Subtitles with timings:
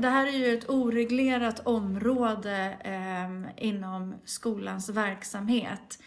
[0.00, 6.02] det här är ju ett oreglerat område eh, inom skolans verksamhet.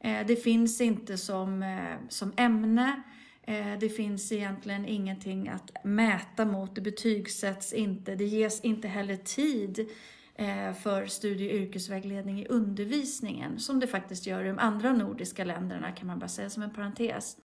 [0.00, 3.02] Eh, det finns inte som, eh, som ämne.
[3.42, 6.74] Eh, det finns egentligen ingenting att mäta mot.
[6.74, 8.14] Det betygsätts inte.
[8.14, 9.88] Det ges inte heller tid
[10.34, 15.44] eh, för studie och yrkesvägledning i undervisningen som det faktiskt gör i de andra nordiska
[15.44, 17.36] länderna kan man bara säga som en parentes.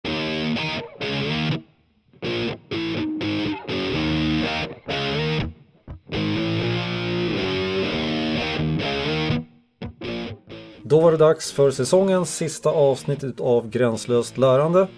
[10.90, 14.88] Då var det dags för säsongens sista avsnitt av Gränslöst lärande.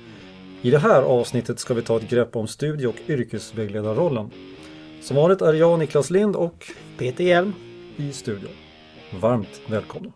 [0.62, 4.30] I det här avsnittet ska vi ta ett grepp om studie och yrkesvägledarrollen.
[5.02, 7.52] Som vanligt är jag Niklas Lind och Peter Hjelm
[7.96, 8.50] i studion.
[9.20, 10.12] Varmt välkomna!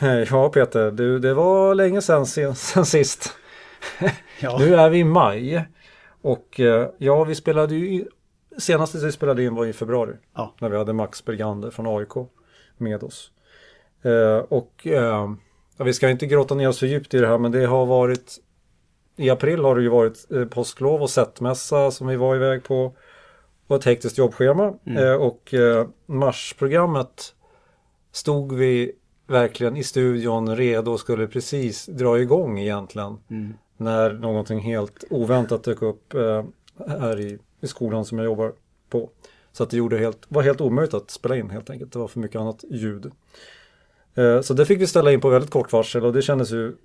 [0.30, 3.34] Ja Peter, du, det var länge sedan, sedan sist.
[4.40, 4.58] Ja.
[4.58, 5.64] Nu är vi i maj.
[6.22, 8.04] Och eh, ja, vi spelade ju
[8.58, 10.12] Senaste vi spelade in var i februari.
[10.34, 10.54] Ja.
[10.60, 12.28] När vi hade Max Bergander från AIK
[12.76, 13.30] med oss.
[14.02, 15.30] Eh, och eh,
[15.76, 18.38] vi ska inte gråta ner oss för djupt i det här men det har varit
[19.16, 22.94] I april har det ju varit eh, påsklov och sättmässa som vi var iväg på.
[23.66, 24.74] Och ett hektiskt jobbschema.
[24.86, 25.04] Mm.
[25.04, 27.34] Eh, och eh, marsprogrammet
[28.12, 28.92] stod vi
[29.26, 33.18] verkligen i studion redo och skulle precis dra igång egentligen.
[33.30, 33.54] Mm.
[33.80, 36.44] När någonting helt oväntat dök upp eh,
[36.88, 38.52] här i, i skolan som jag jobbar
[38.90, 39.10] på.
[39.52, 41.92] Så att det gjorde helt, var helt omöjligt att spela in helt enkelt.
[41.92, 43.10] Det var för mycket annat ljud.
[44.14, 46.76] Eh, så det fick vi ställa in på väldigt kort varsel och det kändes ju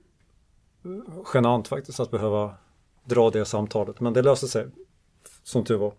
[1.34, 2.54] genant faktiskt att behöva
[3.06, 4.00] dra det samtalet.
[4.00, 4.68] Men det löste sig
[5.44, 5.94] som tur var.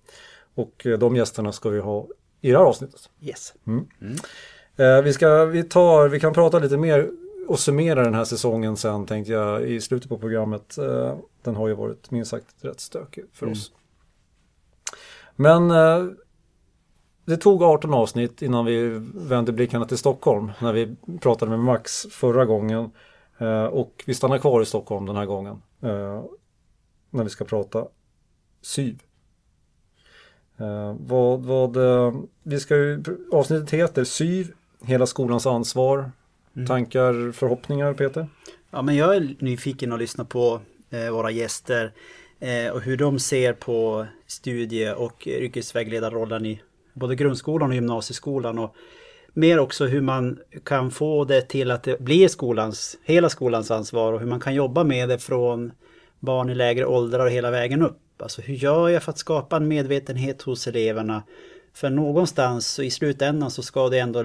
[0.54, 2.06] Och eh, de gästerna ska vi ha
[2.40, 3.10] i det här avsnittet.
[3.20, 3.54] Yes.
[3.66, 3.86] Mm.
[4.00, 4.16] Mm.
[4.76, 7.10] Eh, vi, ska, vi, tar, vi kan prata lite mer
[7.48, 10.78] och summera den här säsongen sen tänkte jag i slutet på programmet.
[10.78, 13.52] Eh, den har ju varit minst sagt rätt stökig för mm.
[13.52, 13.72] oss.
[15.36, 16.06] Men eh,
[17.24, 22.06] det tog 18 avsnitt innan vi vände blickarna till Stockholm när vi pratade med Max
[22.10, 22.90] förra gången.
[23.70, 25.62] Och vi stannar kvar i Stockholm den här gången.
[27.10, 27.86] När vi ska prata
[28.62, 28.98] SYV.
[30.98, 31.76] Vad, vad,
[32.42, 34.52] vi ska ju, avsnittet heter SYV
[34.84, 36.10] hela skolans ansvar.
[36.56, 36.66] Mm.
[36.66, 38.26] Tankar, förhoppningar Peter?
[38.70, 40.60] Ja, men jag är nyfiken att lyssna på
[40.90, 41.92] eh, våra gäster
[42.40, 46.60] eh, och hur de ser på studie och yrkesvägledarrollen i
[46.92, 48.58] både grundskolan och gymnasieskolan.
[48.58, 48.74] Och
[49.32, 54.12] mer också hur man kan få det till att det blir skolans, hela skolans ansvar
[54.12, 55.72] och hur man kan jobba med det från
[56.20, 57.98] barn i lägre åldrar och hela vägen upp.
[58.18, 61.22] Alltså hur gör jag för att skapa en medvetenhet hos eleverna?
[61.74, 64.24] För någonstans i slutändan så ska det ändå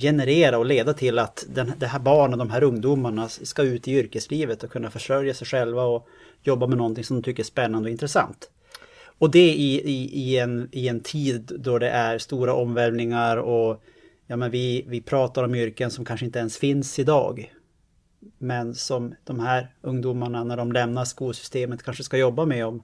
[0.00, 3.92] generera och leda till att den, det här barnen, de här ungdomarna ska ut i
[3.92, 6.08] yrkeslivet och kunna försörja sig själva och
[6.42, 8.50] jobba med någonting som de tycker är spännande och intressant.
[9.18, 13.82] Och det i, i, i, en, i en tid då det är stora omvälvningar och
[14.26, 17.52] ja, men vi, vi pratar om yrken som kanske inte ens finns idag.
[18.38, 22.82] Men som de här ungdomarna när de lämnar skolsystemet kanske ska jobba med om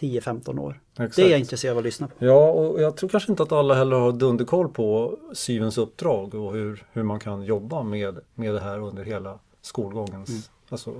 [0.00, 0.80] 10-15 år.
[0.92, 1.16] Exakt.
[1.16, 2.14] Det är jag intresserad av att lyssna på.
[2.18, 6.52] Ja, och jag tror kanske inte att alla heller har dunderkoll på syvens uppdrag och
[6.52, 10.42] hur, hur man kan jobba med, med det här under hela skolgångens, mm.
[10.68, 10.94] alltså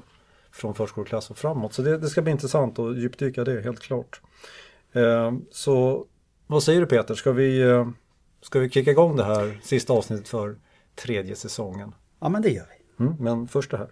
[0.52, 1.72] från förskoleklass och framåt.
[1.72, 4.20] Så det, det, ska bli intressant att djupdyka det, helt klart.
[4.92, 6.06] Eh, så
[6.46, 7.88] vad säger du Peter, ska vi, eh,
[8.40, 10.56] ska vi kicka igång det här sista avsnittet för
[10.94, 11.94] tredje säsongen?
[12.20, 12.66] Ja, men det gör
[12.96, 13.04] vi.
[13.04, 13.88] Mm, men först det här.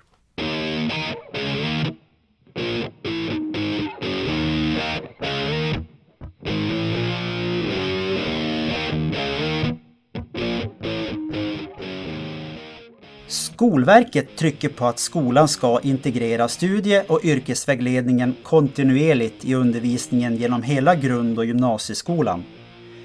[13.60, 20.94] Skolverket trycker på att skolan ska integrera studie och yrkesvägledningen kontinuerligt i undervisningen genom hela
[20.94, 22.44] grund och gymnasieskolan.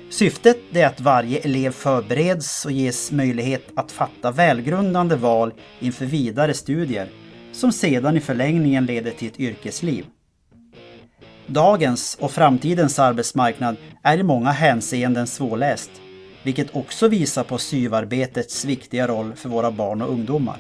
[0.10, 6.54] Syftet är att varje elev förbereds och ges möjlighet att fatta välgrundande val inför vidare
[6.54, 7.10] studier
[7.51, 10.06] som sedan i förlängningen leder till ett yrkesliv.
[11.48, 15.92] Dagens och framtidens arbetsmarknad är i många hänseenden svårläst
[16.45, 20.57] vilket också visar på syvarbetets viktiga roll för våra barn och ungdomar.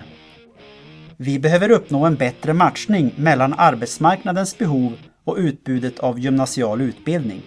[1.17, 4.93] Vi behöver uppnå en bättre matchning mellan arbetsmarknadens behov
[5.23, 7.41] och utbudet av gymnasial utbildning.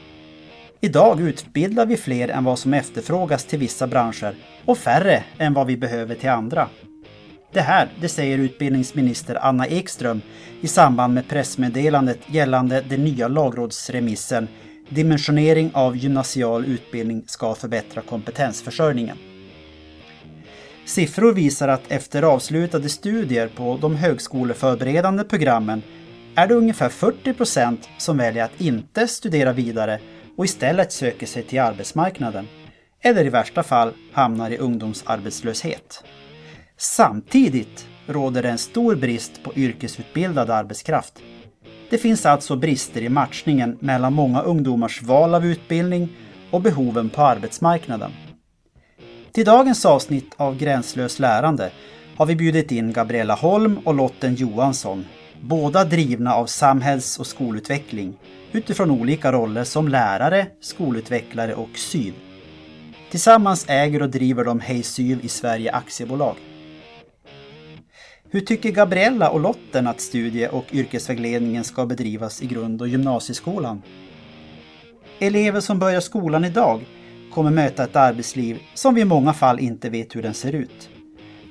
[0.80, 5.66] Idag utbildar vi fler än vad som efterfrågas till vissa branscher och färre än vad
[5.66, 6.68] vi behöver till andra.
[7.52, 10.20] Det här, det säger utbildningsminister Anna Ekström
[10.60, 14.48] i samband med pressmeddelandet gällande den nya lagrådsremissen
[14.88, 19.16] Dimensionering av gymnasial utbildning ska förbättra kompetensförsörjningen.
[20.86, 25.82] Siffror visar att efter avslutade studier på de högskoleförberedande programmen
[26.34, 30.00] är det ungefär 40 procent som väljer att inte studera vidare
[30.36, 32.46] och istället söker sig till arbetsmarknaden.
[33.02, 36.04] Eller i värsta fall hamnar i ungdomsarbetslöshet.
[36.76, 41.18] Samtidigt råder det en stor brist på yrkesutbildad arbetskraft.
[41.90, 46.08] Det finns alltså brister i matchningen mellan många ungdomars val av utbildning
[46.50, 48.12] och behoven på arbetsmarknaden.
[49.32, 51.70] Till dagens avsnitt av Gränslös lärande
[52.16, 55.04] har vi bjudit in Gabriella Holm och Lotten Johansson,
[55.40, 58.18] båda drivna av samhälls och skolutveckling
[58.52, 62.14] utifrån olika roller som lärare, skolutvecklare och SYV.
[63.10, 66.36] Tillsammans äger och driver de Hej SYV i Sverige aktiebolag.
[68.30, 73.82] Hur tycker Gabriella och Lotten att studie och yrkesvägledningen ska bedrivas i grund och gymnasieskolan?
[75.18, 76.86] Elever som börjar skolan idag
[77.32, 80.88] kommer möta ett arbetsliv som vi i många fall inte vet hur den ser ut.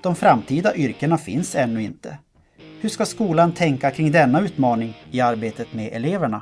[0.04, 2.18] De framtida yrkena finns ännu inte.
[2.82, 6.42] Hur ska skolan tänka kring denna utmaning i arbetet med eleverna?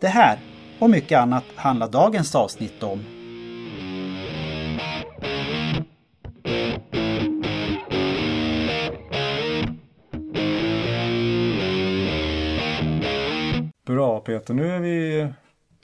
[0.00, 0.38] Det här
[0.78, 3.21] och mycket annat handlar dagens avsnitt om.
[14.32, 15.28] Peter, nu är vi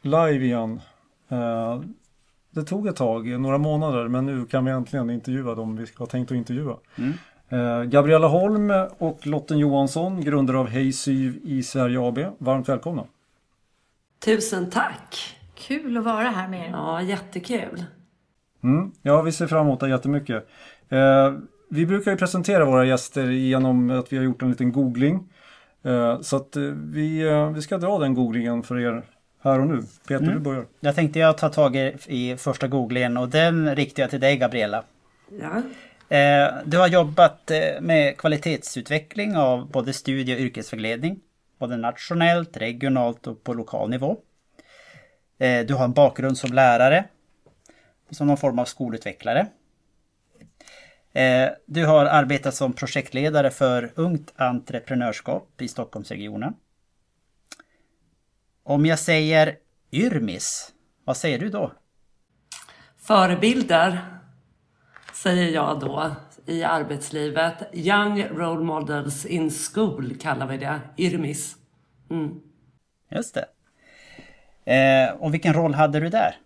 [0.03, 0.81] live igen.
[1.29, 1.81] Eh,
[2.51, 5.99] det tog ett tag, några månader, men nu kan vi äntligen intervjua dem vi ska
[5.99, 6.77] ha tänkt att intervjua.
[6.97, 7.13] Mm.
[7.49, 12.19] Eh, Gabriella Holm och Lotten Johansson, grundare av Hej Syv i Sverige AB.
[12.39, 13.05] Varmt välkomna!
[14.25, 15.37] Tusen tack!
[15.55, 16.71] Kul att vara här med er.
[16.71, 17.85] Ja, jättekul.
[18.63, 20.49] Mm, ja, vi ser fram emot det jättemycket.
[20.89, 21.33] Eh,
[21.71, 25.29] vi brukar ju presentera våra gäster genom att vi har gjort en liten googling.
[25.85, 29.03] Eh, så att eh, vi, eh, vi ska dra den googlingen för er
[29.43, 29.83] här och nu.
[30.09, 30.35] Peter, mm.
[30.35, 30.67] du börjar.
[30.81, 34.37] Jag tänkte jag ta tag i, i första googlingen och den riktar jag till dig
[34.37, 34.85] Gabriella.
[35.41, 35.63] Ja.
[36.65, 41.21] Du har jobbat med kvalitetsutveckling av både studie och yrkesvägledning.
[41.59, 44.17] Både nationellt, regionalt och på lokal nivå.
[45.67, 47.05] Du har en bakgrund som lärare.
[48.11, 49.47] Som någon form av skolutvecklare.
[51.67, 56.55] Du har arbetat som projektledare för Ungt Entreprenörskap i Stockholmsregionen.
[58.63, 59.57] Om jag säger
[59.93, 60.73] Yrmis,
[61.05, 61.73] vad säger du då?
[62.99, 64.19] Förebilder
[65.15, 66.17] säger jag då
[66.47, 67.55] i arbetslivet.
[67.73, 71.57] Young Role Models in School kallar vi det, Yrmis.
[72.11, 72.41] Mm.
[73.11, 73.49] Just det.
[74.73, 76.37] Eh, och vilken roll hade du där?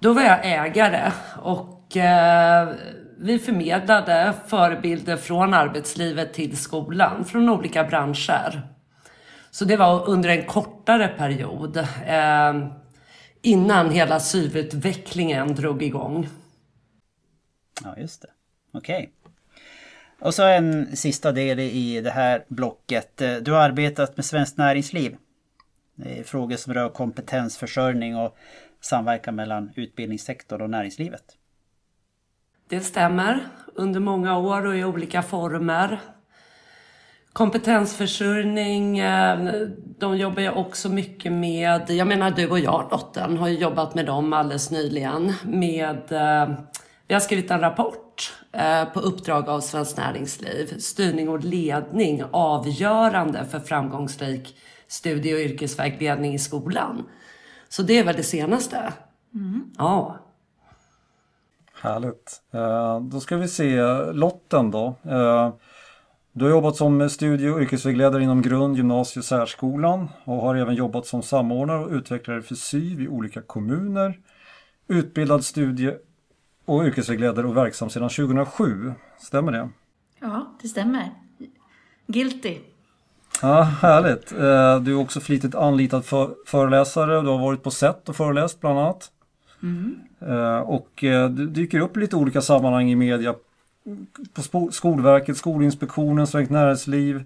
[0.00, 1.12] Då var jag ägare
[1.42, 2.68] och eh,
[3.18, 8.62] vi förmedlade förebilder från arbetslivet till skolan, från olika branscher.
[9.50, 11.76] Så det var under en kortare period
[12.06, 12.66] eh,
[13.42, 16.28] innan hela syvutvecklingen drog igång.
[17.84, 18.28] Ja, just det.
[18.72, 18.96] Okej.
[18.96, 19.08] Okay.
[20.20, 23.20] Och så en sista del i det här blocket.
[23.20, 25.16] Eh, du har arbetat med Svenskt Näringsliv.
[25.94, 28.36] Det är frågor som rör kompetensförsörjning och
[28.80, 31.24] samverkan mellan utbildningssektorn och näringslivet.
[32.68, 33.40] Det stämmer.
[33.74, 36.00] Under många år och i olika former.
[37.32, 39.52] Kompetensförsörjning, eh,
[39.98, 43.94] de jobbar ju också mycket med, jag menar du och jag Lotten har ju jobbat
[43.94, 46.56] med dem alldeles nyligen med eh,
[47.10, 50.78] vi har skrivit en rapport eh, på uppdrag av Svenskt Näringsliv.
[50.78, 54.56] Styrning och ledning avgörande för framgångsrik
[54.88, 57.08] studie och yrkesvägledning i skolan.
[57.70, 58.92] Så det är väl det senaste.
[59.34, 59.70] Mm.
[59.78, 60.18] Ja.
[61.74, 62.42] Härligt.
[62.50, 64.94] Eh, då ska vi se Lotten då.
[65.02, 65.52] Eh,
[66.32, 70.74] du har jobbat som studie och yrkesvägledare inom grund-, gymnasie och särskolan och har även
[70.74, 74.18] jobbat som samordnare och utvecklare för SYV i olika kommuner.
[74.88, 75.94] Utbildad studie
[76.64, 78.92] och yrkesvägledare och verksam sedan 2007.
[79.18, 79.68] Stämmer det?
[80.20, 81.10] Ja, det stämmer.
[82.06, 82.58] Guilty.
[83.42, 84.32] Ja, härligt.
[84.32, 86.04] Eh, du är också flitigt anlitad
[86.46, 87.20] föreläsare.
[87.22, 89.10] Du har varit på SET och föreläst bland annat.
[89.62, 90.00] Mm.
[90.64, 93.34] Och eh, du dyker upp i lite olika sammanhang i media.
[94.52, 97.24] På Skolverket, Skolinspektionen, Svenskt Näringsliv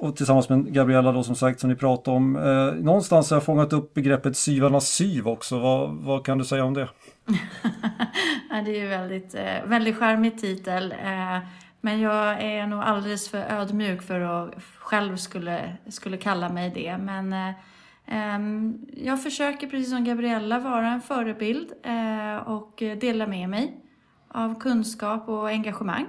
[0.00, 2.32] och tillsammans med Gabriella då som sagt som ni pratade om.
[2.80, 5.58] Någonstans har jag fångat upp begreppet syvarnas syv också.
[5.58, 6.88] Vad, vad kan du säga om det?
[8.64, 10.92] det är ju väldigt, eh, väldigt charmig titel.
[10.92, 11.38] Eh,
[11.80, 16.98] men jag är nog alldeles för ödmjuk för att själv skulle, skulle kalla mig det.
[16.98, 17.54] Men eh,
[19.04, 23.76] jag försöker precis som Gabriella vara en förebild eh, och dela med mig
[24.28, 26.06] av kunskap och engagemang.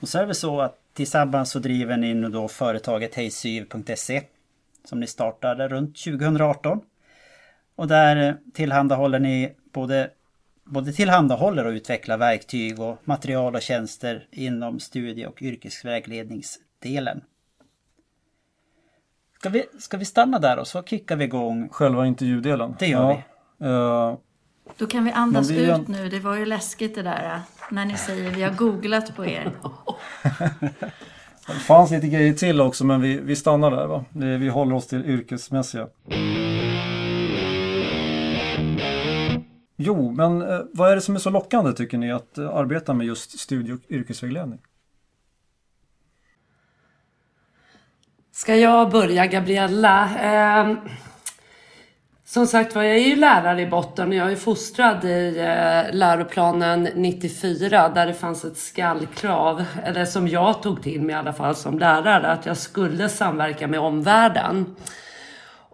[0.00, 4.22] Och så är det så att tillsammans så driver ni nu då företaget hejsyv.se
[4.84, 6.80] som ni startade runt 2018.
[7.74, 10.10] Och där tillhandahåller ni både
[10.64, 17.20] både tillhandahåller och utvecklar verktyg och material och tjänster inom studie och yrkesvägledningsdelen.
[19.38, 22.76] Ska vi, ska vi stanna där och så kickar vi igång själva intervjudelen?
[22.78, 23.22] Det gör ja.
[23.58, 23.66] vi.
[23.66, 24.16] Uh,
[24.76, 26.08] Då kan vi andas vi ut nu.
[26.08, 27.40] Det var ju läskigt det där
[27.70, 29.52] när ni säger vi har googlat på er.
[31.46, 33.86] det fanns lite grejer till också men vi, vi stannar där.
[33.86, 34.04] Va?
[34.12, 35.88] Vi håller oss till yrkesmässiga.
[39.84, 42.94] Jo, men eh, vad är det som är så lockande tycker ni att eh, arbeta
[42.94, 44.58] med just studie och yrkesvägledning?
[48.32, 50.10] Ska jag börja Gabriella?
[50.22, 50.76] Eh,
[52.24, 55.94] som sagt var, jag är ju lärare i botten och jag är fostrad i eh,
[55.94, 61.32] läroplanen 94 där det fanns ett skallkrav, eller som jag tog till mig i alla
[61.32, 64.76] fall som lärare, att jag skulle samverka med omvärlden.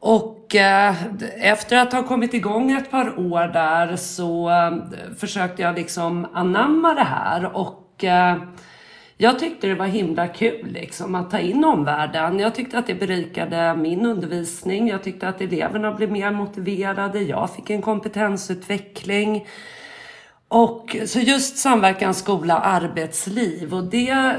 [0.00, 0.94] Och och eh,
[1.36, 4.72] efter att ha kommit igång ett par år där så eh,
[5.18, 8.36] försökte jag liksom anamma det här och eh,
[9.16, 12.38] jag tyckte det var himla kul liksom att ta in omvärlden.
[12.38, 14.88] Jag tyckte att det berikade min undervisning.
[14.88, 17.20] Jag tyckte att eleverna blev mer motiverade.
[17.20, 19.46] Jag fick en kompetensutveckling.
[20.48, 24.36] Och så just samverkan skola arbetsliv och det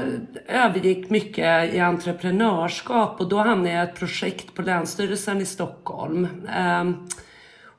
[0.48, 6.28] övergick mycket i entreprenörskap och då hamnade jag i ett projekt på Länsstyrelsen i Stockholm.
[6.56, 7.08] Ehm,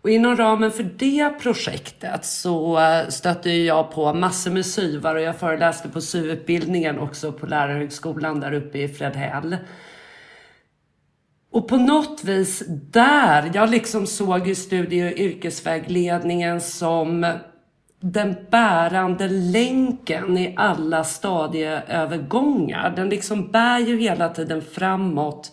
[0.02, 5.22] och inom ramen för det projektet så eh, stötte jag på massor med syvar och
[5.22, 9.58] jag föreläste på syutbildningen också på Lärarhögskolan där uppe i Fredhäll.
[11.52, 17.34] Och på något vis där, jag liksom såg ju studie och yrkesvägledningen som
[18.02, 22.94] den bärande länken i alla stadieövergångar.
[22.96, 25.52] Den liksom bär ju hela tiden framåt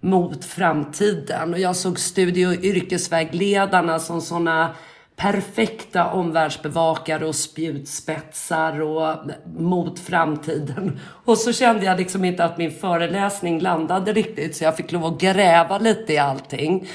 [0.00, 1.52] mot framtiden.
[1.52, 4.74] Och jag såg studie och yrkesvägledarna som sådana
[5.16, 9.16] perfekta omvärldsbevakare och spjutspetsar och
[9.58, 11.00] mot framtiden.
[11.24, 15.04] Och så kände jag liksom inte att min föreläsning landade riktigt så jag fick lov
[15.04, 16.88] att gräva lite i allting.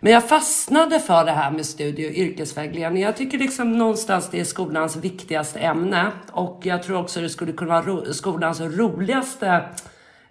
[0.00, 3.02] Men jag fastnade för det här med studie och yrkesvägledning.
[3.02, 7.52] Jag tycker liksom någonstans det är skolans viktigaste ämne och jag tror också det skulle
[7.52, 9.64] kunna vara skolans roligaste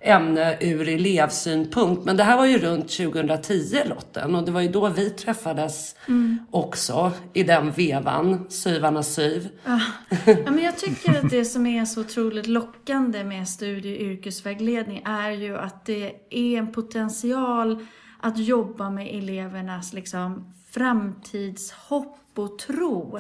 [0.02, 2.06] ämne ur elevsynpunkt.
[2.06, 5.96] Men det här var ju runt 2010 Lotten och det var ju då vi träffades
[6.08, 6.40] mm.
[6.52, 9.50] också i den vevan, Syvarnas syv.
[9.66, 9.80] Ja.
[10.26, 10.52] ja.
[10.52, 15.32] men jag tycker att det som är så otroligt lockande med studie och yrkesvägledning är
[15.32, 17.86] ju att det är en potential
[18.20, 23.20] att jobba med elevernas liksom, framtidshopp och tro.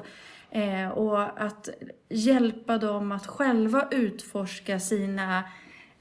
[0.51, 1.69] Eh, och att
[2.09, 5.43] hjälpa dem att själva utforska sina,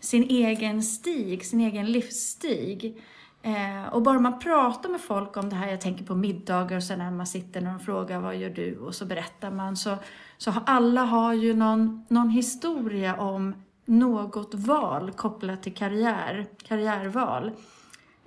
[0.00, 3.02] sin egen stig, sin egen livsstig.
[3.42, 6.82] Eh, och bara man pratar med folk om det här, jag tänker på middagar och
[6.82, 8.76] sen när man sitter och de frågar vad gör du?
[8.78, 9.76] Och så berättar man.
[9.76, 9.96] Så,
[10.38, 17.52] så alla har ju någon, någon historia om något val kopplat till karriär, karriärval.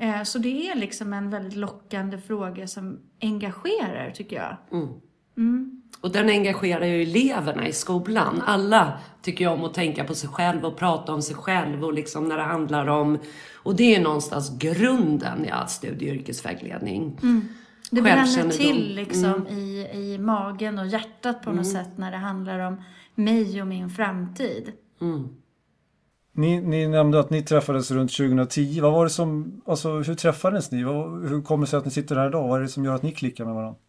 [0.02, 4.58] Eh, så det är liksom en väldigt lockande fråga som engagerar, tycker jag.
[4.72, 4.90] Mm.
[5.38, 5.82] Mm.
[6.02, 8.42] Och den engagerar ju eleverna i skolan.
[8.46, 11.94] Alla tycker jag om att tänka på sig själv och prata om sig själv och
[11.94, 13.18] liksom när det handlar om...
[13.56, 17.20] Och det är någonstans grunden i all studie och yrkesvägledning.
[17.24, 17.48] Mm.
[17.92, 19.48] Det bränner till liksom mm.
[19.48, 21.86] i, i magen och hjärtat på något mm.
[21.86, 22.84] sätt när det handlar om
[23.16, 24.72] mig och min framtid.
[25.02, 25.41] Mm.
[26.42, 28.80] Ni, ni, nämnde att ni träffades runt 2010.
[28.82, 30.84] Vad var det som, alltså, hur träffades ni?
[30.84, 32.48] Vad, hur kommer det sig att ni sitter här idag?
[32.48, 33.80] Vad är det som gör att ni klickar med varandra?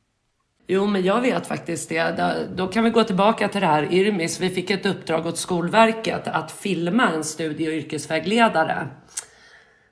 [0.67, 2.17] Jo, men jag vet faktiskt det.
[2.17, 4.41] Då, då kan vi gå tillbaka till det här Irmis.
[4.41, 8.89] Vi fick ett uppdrag åt Skolverket att filma en studie och yrkesvägledare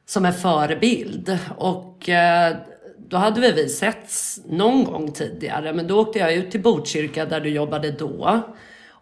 [0.07, 1.39] som en förebild.
[1.57, 2.57] Och eh,
[2.99, 4.11] då hade vi sett
[4.49, 8.43] någon gång tidigare, men då åkte jag ut till Botkyrka där du jobbade då.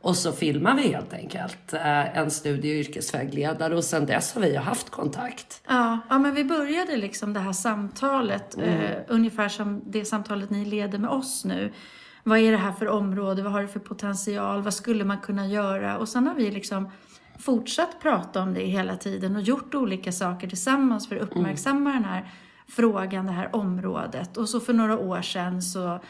[0.00, 4.43] Och så filmar vi helt enkelt eh, en studie och yrkesvägledare och sen dess har
[4.43, 5.62] vi haft kontakt.
[5.69, 8.69] Ja, ja men vi började liksom det här samtalet, mm.
[8.69, 11.73] eh, ungefär som det samtalet ni leder med oss nu.
[12.25, 13.43] Vad är det här för område?
[13.43, 14.62] Vad har det för potential?
[14.62, 15.99] Vad skulle man kunna göra?
[15.99, 16.90] Och sen har vi liksom
[17.38, 22.02] fortsatt prata om det hela tiden och gjort olika saker tillsammans för att uppmärksamma mm.
[22.02, 22.31] den här
[22.69, 24.37] frågan, det här området.
[24.37, 26.00] Och så för några år sedan så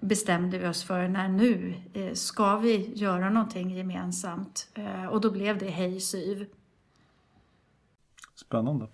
[0.00, 4.68] bestämde vi oss för när nu eh, ska vi göra någonting gemensamt.
[4.74, 6.46] Eh, och då blev det Hej Syv.
[8.34, 8.86] Spännande.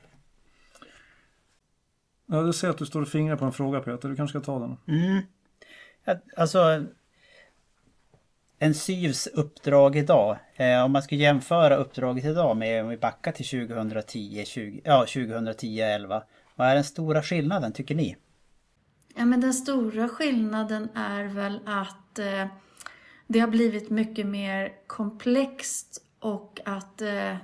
[2.26, 4.44] Ja, du ser att du står och fingrar på en fråga Peter, du kanske ska
[4.46, 4.76] ta den?
[4.86, 5.22] Mm.
[6.36, 6.84] Alltså
[8.58, 13.32] en SYVs uppdrag idag, eh, om man ska jämföra uppdraget idag med om vi backar
[13.32, 16.22] till 2010, 20, ja 2010-11.
[16.56, 18.16] Vad är den stora skillnaden tycker ni?
[19.14, 22.46] Ja, men den stora skillnaden är väl att eh,
[23.26, 27.36] det har blivit mycket mer komplext och att eh,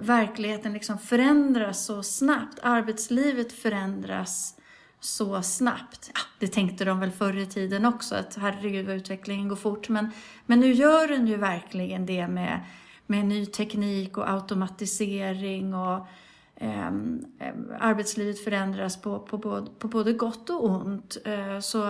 [0.00, 2.58] verkligheten liksom förändras så snabbt.
[2.62, 4.54] Arbetslivet förändras
[5.00, 6.10] så snabbt.
[6.14, 9.88] Ja, det tänkte de väl förr i tiden också, att herregud vad utvecklingen går fort.
[9.88, 10.10] Men,
[10.46, 12.60] men nu gör den ju verkligen det med,
[13.06, 16.06] med ny teknik och automatisering och
[16.56, 21.16] Ehm, eh, arbetslivet förändras på, på, på, på både gott och ont.
[21.24, 21.88] Eh, så,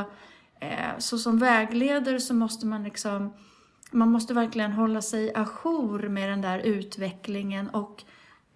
[0.61, 3.33] eh, så som vägledare så måste man liksom
[3.91, 8.05] man måste verkligen hålla sig ajour med den där utvecklingen och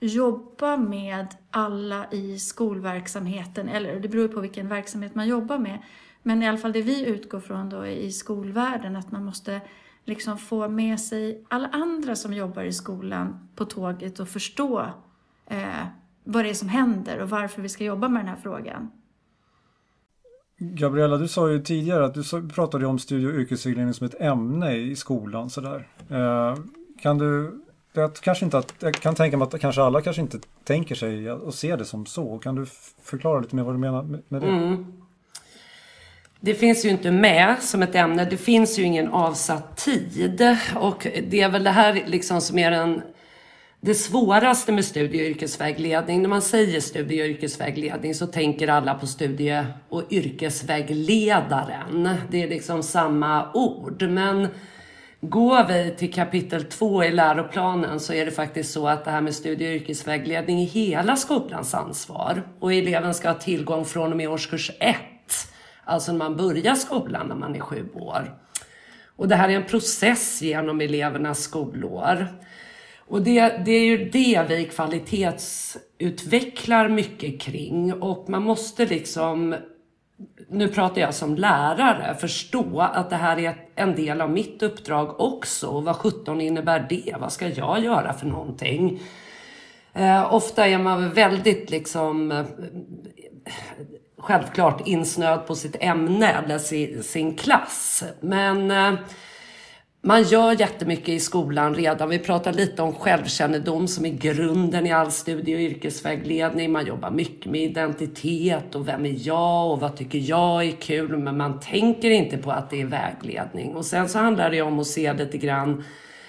[0.00, 5.78] jobba med alla i skolverksamheten, eller det beror på vilken verksamhet man jobbar med.
[6.22, 9.60] Men i alla fall det vi utgår från då i skolvärlden, att man måste
[10.04, 14.86] liksom få med sig alla andra som jobbar i skolan på tåget och förstå
[15.50, 15.86] eh,
[16.24, 18.90] vad det är som händer och varför vi ska jobba med den här frågan.
[20.58, 24.76] Gabriella, du sa ju tidigare att du pratade om studie och yrkesvägledning som ett ämne
[24.76, 25.50] i skolan.
[25.50, 25.88] Sådär.
[26.10, 26.58] Eh,
[27.02, 27.60] kan du,
[27.92, 31.30] jag, kanske inte att, jag kan tänka mig att kanske alla kanske inte tänker sig
[31.30, 32.38] och ser det som så.
[32.38, 32.66] Kan du
[33.02, 34.48] förklara lite mer vad du menar med det?
[34.48, 34.86] Mm.
[36.40, 38.24] Det finns ju inte med som ett ämne.
[38.24, 40.56] Det finns ju ingen avsatt tid.
[40.76, 43.02] Och det är väl det här liksom som är den
[43.82, 48.94] det svåraste med studie och yrkesvägledning, när man säger studie och yrkesvägledning så tänker alla
[48.94, 52.08] på studie och yrkesvägledaren.
[52.30, 54.02] Det är liksom samma ord.
[54.02, 54.48] Men
[55.20, 59.20] går vi till kapitel två i läroplanen så är det faktiskt så att det här
[59.20, 62.42] med studie och yrkesvägledning är hela skolans ansvar.
[62.58, 64.96] Och eleven ska ha tillgång från och med årskurs ett.
[65.84, 68.34] Alltså när man börjar skolan när man är sju år.
[69.16, 72.28] Och det här är en process genom elevernas skolår.
[73.10, 79.54] Och det, det är ju det vi kvalitetsutvecklar mycket kring och man måste liksom
[80.48, 85.20] nu pratar jag som lärare, förstå att det här är en del av mitt uppdrag
[85.20, 85.80] också.
[85.80, 87.16] Vad 17 innebär det?
[87.20, 89.00] Vad ska jag göra för någonting?
[89.92, 92.44] Eh, ofta är man väldigt liksom eh,
[94.18, 98.04] självklart insnöad på sitt ämne eller sin, sin klass.
[98.20, 98.94] Men eh,
[100.02, 102.08] man gör jättemycket i skolan redan.
[102.08, 106.72] Vi pratar lite om självkännedom som är grunden i all studie och yrkesvägledning.
[106.72, 111.16] Man jobbar mycket med identitet och vem är jag och vad tycker jag är kul.
[111.16, 113.76] Men man tänker inte på att det är vägledning.
[113.76, 115.84] Och sen så handlar det om att se lite grann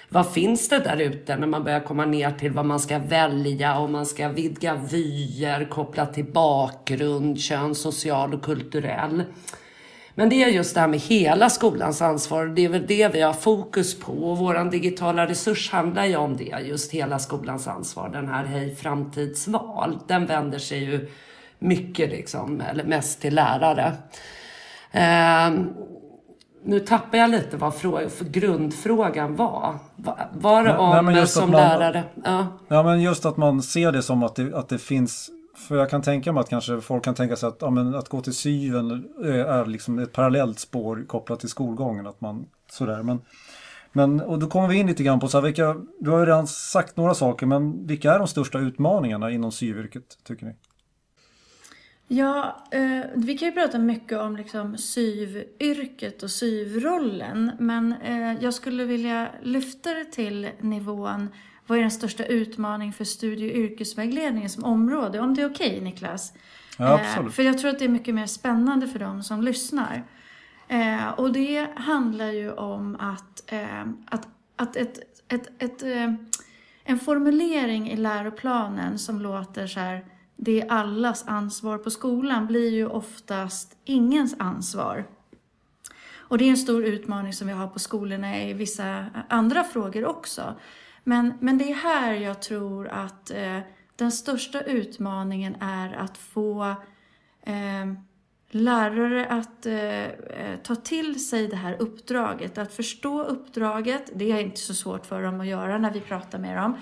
[0.08, 3.78] vad finns det där ute när man börjar komma ner till vad man ska välja
[3.78, 9.22] och man ska vidga vyer kopplat till bakgrund, kön, social och kulturell.
[10.14, 12.46] Men det är just det här med hela skolans ansvar.
[12.46, 14.12] Det är väl det vi har fokus på.
[14.12, 16.56] Och vår digitala resurs handlar ju om det.
[16.64, 18.08] Just hela skolans ansvar.
[18.08, 19.98] Den här Hej framtidsval.
[20.06, 21.08] Den vänder sig ju
[21.58, 23.92] mycket liksom, eller mest till lärare.
[24.92, 25.50] Eh,
[26.64, 29.74] nu tappar jag lite vad fråga, grundfrågan var.
[30.32, 32.02] Var det om nej, som man, lärare?
[32.24, 32.46] Ja.
[32.68, 35.90] ja, men just att man ser det som att det, att det finns för jag
[35.90, 38.34] kan tänka mig att kanske folk kan tänka sig att, ja, men att gå till
[38.34, 42.06] syven eh, är liksom ett parallellt spår kopplat till skolgången.
[42.06, 43.02] Att man, sådär.
[43.02, 43.20] Men,
[43.92, 46.26] men, och då kommer vi in lite grann på så här, vilka, du har ju
[46.26, 50.54] redan sagt några saker, men vilka är de största utmaningarna inom syvirket tycker ni?
[52.08, 58.54] Ja, eh, vi kan ju prata mycket om liksom syvyrket och syvrollen, men eh, jag
[58.54, 61.28] skulle vilja lyfta det till nivån
[61.66, 65.20] vad är den största utmaningen för studie och yrkesvägledningen som område?
[65.20, 66.32] Om det är okej okay, Niklas?
[66.78, 67.28] Ja, absolut.
[67.28, 70.04] Eh, för jag tror att det är mycket mer spännande för de som lyssnar.
[70.68, 74.98] Eh, och det handlar ju om att, eh, att, att ett,
[75.28, 76.14] ett, ett, eh,
[76.84, 80.04] en formulering i läroplanen som låter så här
[80.36, 85.04] det är allas ansvar på skolan blir ju oftast ingens ansvar.
[86.14, 90.04] Och det är en stor utmaning som vi har på skolorna i vissa andra frågor
[90.04, 90.54] också.
[91.04, 93.58] Men, men det är här jag tror att eh,
[93.96, 96.74] den största utmaningen är att få
[97.42, 97.92] eh,
[98.50, 104.10] lärare att eh, eh, ta till sig det här uppdraget, att förstå uppdraget.
[104.14, 106.76] Det är inte så svårt för dem att göra när vi pratar med dem.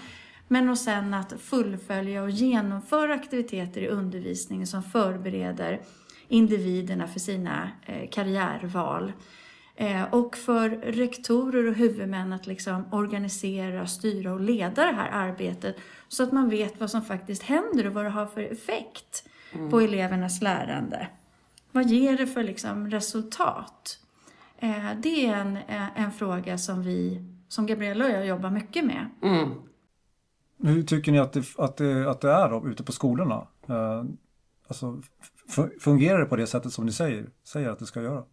[0.49, 5.81] Men och sen att fullfölja och genomföra aktiviteter i undervisningen som förbereder
[6.29, 9.13] individerna för sina eh, karriärval.
[9.81, 15.77] Eh, och för rektorer och huvudmän att liksom organisera, styra och leda det här arbetet
[16.09, 19.71] så att man vet vad som faktiskt händer och vad det har för effekt mm.
[19.71, 21.09] på elevernas lärande.
[21.73, 23.99] Vad ger det för liksom resultat?
[24.59, 28.85] Eh, det är en, eh, en fråga som vi, som Gabriella och jag jobbar mycket
[28.85, 29.11] med.
[29.23, 29.49] Mm.
[30.63, 33.47] Hur tycker ni att det, att det, att det är då, ute på skolorna?
[34.69, 35.03] Alltså,
[35.81, 38.25] fungerar det på det sättet som ni säger, säger att det ska göra?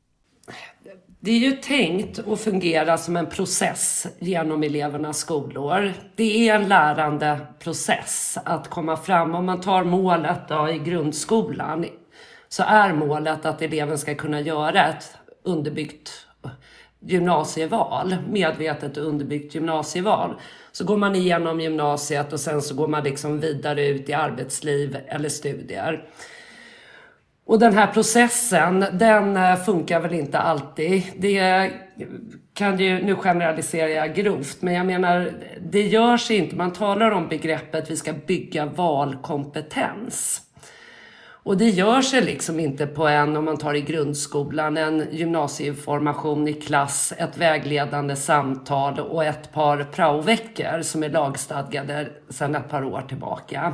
[1.27, 5.93] Det är ju tänkt att fungera som en process genom elevernas skolår.
[6.15, 9.35] Det är en lärande process att komma fram.
[9.35, 11.85] Om man tar målet då, i grundskolan
[12.49, 16.11] så är målet att eleven ska kunna göra ett underbyggt
[16.99, 20.33] gymnasieval, medvetet underbyggt gymnasieval.
[20.71, 24.97] Så går man igenom gymnasiet och sen så går man liksom vidare ut i arbetsliv
[25.07, 26.03] eller studier.
[27.47, 31.03] Och den här processen, den eh, funkar väl inte alltid.
[31.17, 31.71] Det
[32.53, 35.31] kan ju, nu generaliserar jag grovt, men jag menar,
[35.61, 36.55] det görs inte.
[36.55, 40.41] Man talar om begreppet vi ska bygga valkompetens.
[41.47, 46.47] Och det gör sig liksom inte på en, om man tar i grundskolan, en gymnasieinformation
[46.47, 52.83] i klass, ett vägledande samtal och ett par praoveckor som är lagstadgade sedan ett par
[52.83, 53.73] år tillbaka.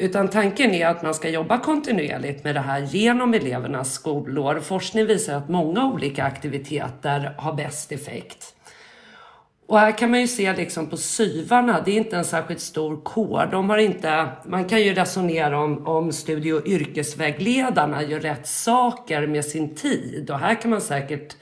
[0.00, 4.60] Utan tanken är att man ska jobba kontinuerligt med det här genom elevernas skolår.
[4.60, 8.54] Forskning visar att många olika aktiviteter har bäst effekt.
[9.66, 13.00] Och här kan man ju se liksom på syvarna, det är inte en särskilt stor
[13.04, 13.48] kår.
[13.50, 19.26] De har inte, man kan ju resonera om, om studie och yrkesvägledarna gör rätt saker
[19.26, 20.30] med sin tid.
[20.30, 21.36] Och här kan man säkert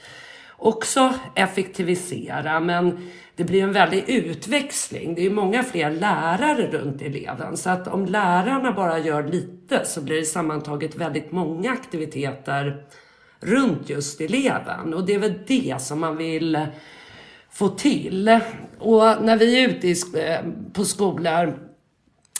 [0.57, 2.59] också effektivisera.
[2.59, 5.15] Men det blir en väldig utväxling.
[5.15, 7.57] Det är många fler lärare runt eleven.
[7.57, 12.85] Så att om lärarna bara gör lite så blir det sammantaget väldigt många aktiviteter
[13.39, 14.93] runt just eleven.
[14.93, 16.67] Och det är väl det som man vill
[17.51, 18.39] få till.
[18.79, 20.39] Och när vi är ute eh,
[20.73, 21.59] på skolor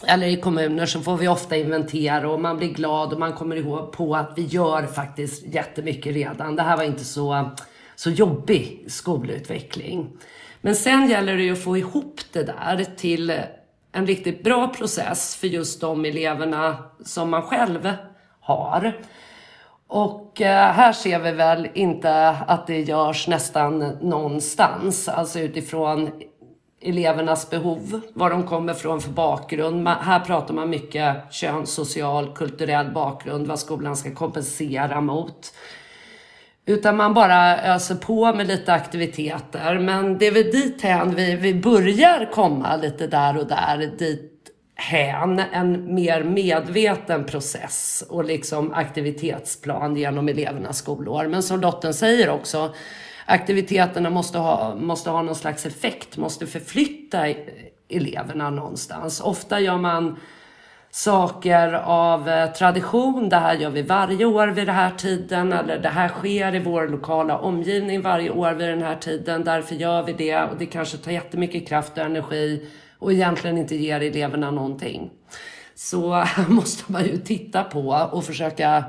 [0.07, 3.55] eller i kommuner så får vi ofta inventera och man blir glad och man kommer
[3.55, 6.55] ihåg på att vi gör faktiskt jättemycket redan.
[6.55, 7.49] Det här var inte så,
[7.95, 10.09] så jobbig skolutveckling.
[10.67, 13.33] Men sen gäller det ju att få ihop det där till
[13.91, 17.93] en riktigt bra process för just de eleverna som man själv
[18.39, 19.01] har.
[19.87, 26.11] Och eh, här ser vi väl inte att det görs nästan någonstans, alltså utifrån
[26.81, 29.87] elevernas behov, var de kommer från för bakgrund.
[29.87, 35.53] här pratar man mycket kön, social, kulturell bakgrund, vad skolan ska kompensera mot.
[36.69, 39.79] Utan man bara öser på med lite aktiviteter.
[39.79, 45.39] Men det är väl dithän vi, vi börjar komma lite där och där, Dithän.
[45.51, 51.27] En mer medveten process och liksom aktivitetsplan genom elevernas skolår.
[51.27, 52.73] Men som Lotten säger också,
[53.25, 57.27] aktiviteterna måste ha, måste ha någon slags effekt, måste förflytta
[57.89, 59.21] eleverna någonstans.
[59.21, 60.19] Ofta gör man
[60.97, 63.29] saker av eh, tradition.
[63.29, 66.59] Det här gör vi varje år vid den här tiden eller det här sker i
[66.59, 69.43] vår lokala omgivning varje år vid den här tiden.
[69.43, 73.75] Därför gör vi det och det kanske tar jättemycket kraft och energi och egentligen inte
[73.75, 75.09] ger eleverna någonting.
[75.75, 78.83] Så måste man ju titta på och försöka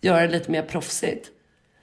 [0.00, 1.28] göra det lite mer proffsigt.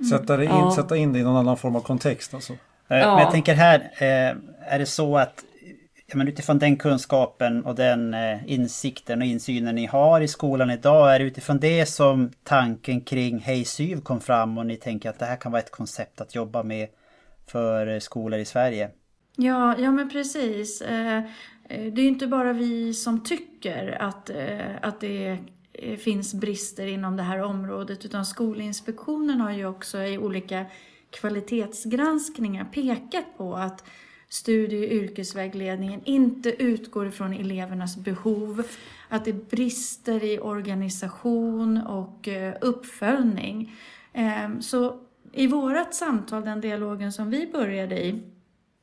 [0.10, 0.74] Sätta, in, ja.
[0.76, 2.54] sätta in det i någon annan form av kontext alltså.
[2.88, 3.16] Ja.
[3.16, 5.44] Men jag tänker här, eh, är det så att
[6.16, 11.16] men utifrån den kunskapen och den eh, insikten och insynen ni har i skolan idag,
[11.16, 15.20] är det utifrån det som tanken kring Hej Syv kom fram och ni tänker att
[15.20, 16.88] det här kan vara ett koncept att jobba med
[17.48, 18.90] för eh, skolor i Sverige?
[19.36, 20.82] Ja, ja men precis.
[20.82, 21.24] Eh,
[21.68, 24.30] det är inte bara vi som tycker att,
[24.82, 25.38] att det
[25.98, 30.66] finns brister inom det här området utan Skolinspektionen har ju också i olika
[31.10, 33.84] kvalitetsgranskningar pekat på att
[34.34, 38.64] studie och yrkesvägledningen inte utgår ifrån elevernas behov,
[39.10, 43.76] att det brister i organisation och eh, uppföljning.
[44.14, 45.00] Ehm, så
[45.32, 48.24] i vårt samtal, den dialogen som vi började i,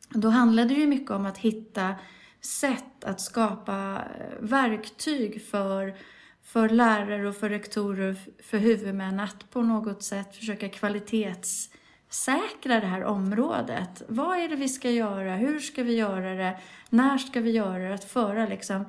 [0.08, 1.94] då handlade det ju mycket om att hitta
[2.40, 5.94] sätt att skapa eh, verktyg för,
[6.42, 11.70] för lärare och för rektorer, för huvudmän att på något sätt försöka kvalitets
[12.10, 14.02] säkra det här området.
[14.08, 15.34] Vad är det vi ska göra?
[15.34, 16.58] Hur ska vi göra det?
[16.90, 17.94] När ska vi göra det?
[17.94, 18.84] Att föra liksom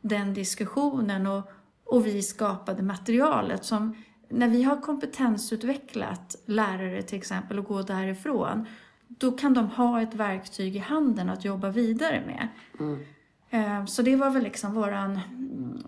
[0.00, 1.50] den diskussionen och,
[1.84, 3.96] och vi skapade materialet som
[4.28, 8.66] när vi har kompetensutvecklat lärare till exempel och gå därifrån
[9.08, 12.48] då kan de ha ett verktyg i handen att jobba vidare med.
[12.80, 13.04] Mm.
[13.50, 15.20] Eh, så det var väl liksom våran,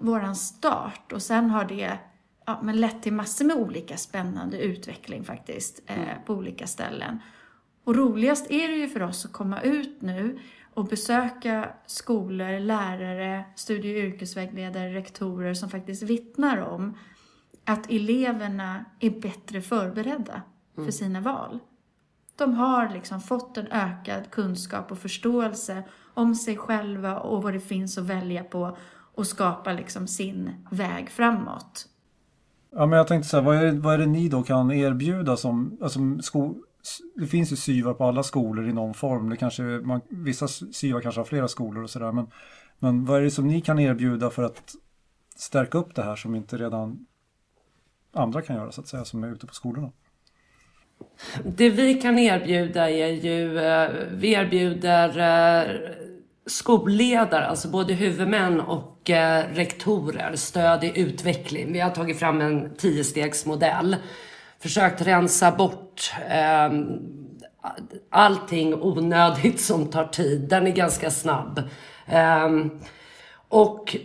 [0.00, 1.98] våran start och sen har det
[2.50, 6.24] ja, men lett till massor med olika spännande utveckling faktiskt eh, mm.
[6.26, 7.18] på olika ställen.
[7.84, 10.38] Och roligast är det ju för oss att komma ut nu
[10.74, 16.98] och besöka skolor, lärare, studie och yrkesvägledare, rektorer som faktiskt vittnar om
[17.64, 20.42] att eleverna är bättre förberedda
[20.76, 20.86] mm.
[20.86, 21.58] för sina val.
[22.36, 25.82] De har liksom fått en ökad kunskap och förståelse
[26.14, 28.76] om sig själva och vad det finns att välja på
[29.14, 31.89] och skapa liksom sin väg framåt.
[32.72, 34.70] Ja, men jag tänkte så här, vad är, det, vad är det ni då kan
[34.70, 36.54] erbjuda som, alltså sko,
[37.14, 39.28] det finns ju syvar på alla skolor i någon form.
[39.30, 42.12] Det kanske, man, vissa syvar kanske har flera skolor och sådär.
[42.12, 42.26] Men,
[42.78, 44.74] men vad är det som ni kan erbjuda för att
[45.36, 47.06] stärka upp det här som inte redan
[48.12, 49.92] andra kan göra så att säga, som är ute på skolorna?
[51.44, 56.09] Det vi kan erbjuda är ju, eh, vi erbjuder eh,
[56.50, 61.72] skolledare, alltså både huvudmän och eh, rektorer, stöd i utveckling.
[61.72, 63.96] Vi har tagit fram en tiostegsmodell.
[64.62, 66.70] Försökt rensa bort eh,
[68.10, 70.48] allting onödigt som tar tid.
[70.48, 71.62] Den är ganska snabb.
[72.06, 72.48] Eh,
[73.48, 73.96] och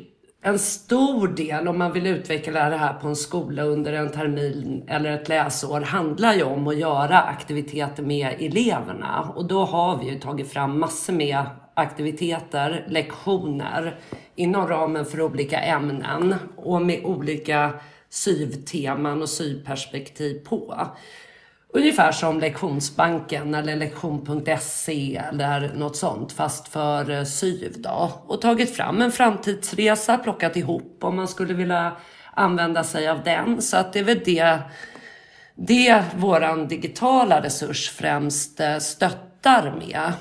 [0.42, 4.86] en stor del, om man vill utveckla det här på en skola under en termin
[4.88, 9.34] eller ett läsår, handlar ju om att göra aktiviteter med eleverna.
[9.36, 14.00] Och då har vi ju tagit fram massor med aktiviteter, lektioner
[14.36, 17.74] inom ramen för olika ämnen och med olika
[18.10, 20.88] syvteman och syvperspektiv på.
[21.76, 28.12] Ungefär som Lektionsbanken eller lektion.se eller något sånt fast för eh, SYV då.
[28.28, 31.92] Och tagit fram en framtidsresa, plockat ihop om man skulle vilja
[32.34, 33.62] använda sig av den.
[33.62, 34.60] Så att det är väl det,
[35.56, 40.14] det våran digitala resurs främst eh, stöttar med.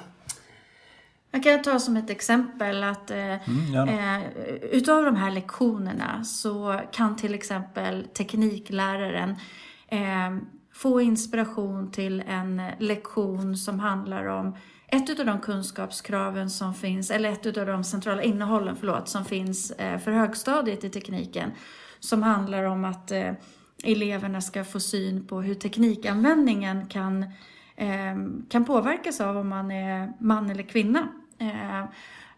[1.35, 4.23] Jag kan ta som ett exempel att eh, mm, eh,
[4.71, 9.31] utav de här lektionerna så kan till exempel teknikläraren
[9.89, 10.37] eh,
[10.73, 17.33] få inspiration till en lektion som handlar om ett av de kunskapskraven som finns, eller
[17.33, 21.51] ett av de centrala innehållen, förlåt, som finns eh, för högstadiet i tekniken.
[22.01, 23.33] Som handlar om att eh,
[23.85, 27.25] eleverna ska få syn på hur teknikanvändningen kan,
[28.49, 31.09] kan påverkas av om man är man eller kvinna.
[31.39, 31.81] Eh,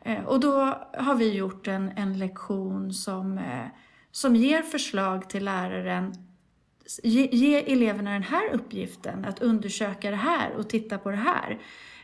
[0.00, 0.52] eh, och då
[0.98, 3.66] har vi gjort en, en lektion som, eh,
[4.10, 6.14] som ger förslag till läraren
[7.02, 11.58] ge, ge eleverna den här uppgiften, att undersöka det här och titta på det här.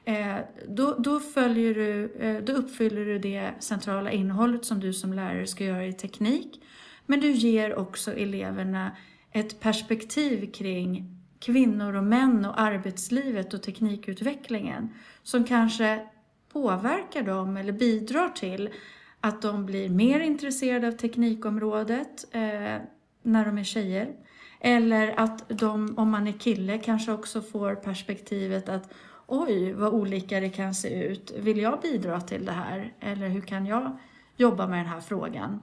[0.05, 0.37] Eh,
[0.69, 5.47] då, då, följer du, eh, då uppfyller du det centrala innehållet som du som lärare
[5.47, 6.63] ska göra i teknik.
[7.07, 8.97] Men du ger också eleverna
[9.33, 16.07] ett perspektiv kring kvinnor och män och arbetslivet och teknikutvecklingen som kanske
[16.53, 18.71] påverkar dem eller bidrar till
[19.21, 22.79] att de blir mer intresserade av teknikområdet eh,
[23.23, 24.15] när de är tjejer.
[24.61, 28.93] Eller att de, om man är kille, kanske också får perspektivet att
[29.27, 31.33] oj, vad olika det kan se ut.
[31.39, 32.95] Vill jag bidra till det här?
[33.01, 33.99] Eller hur kan jag
[34.37, 35.61] jobba med den här frågan?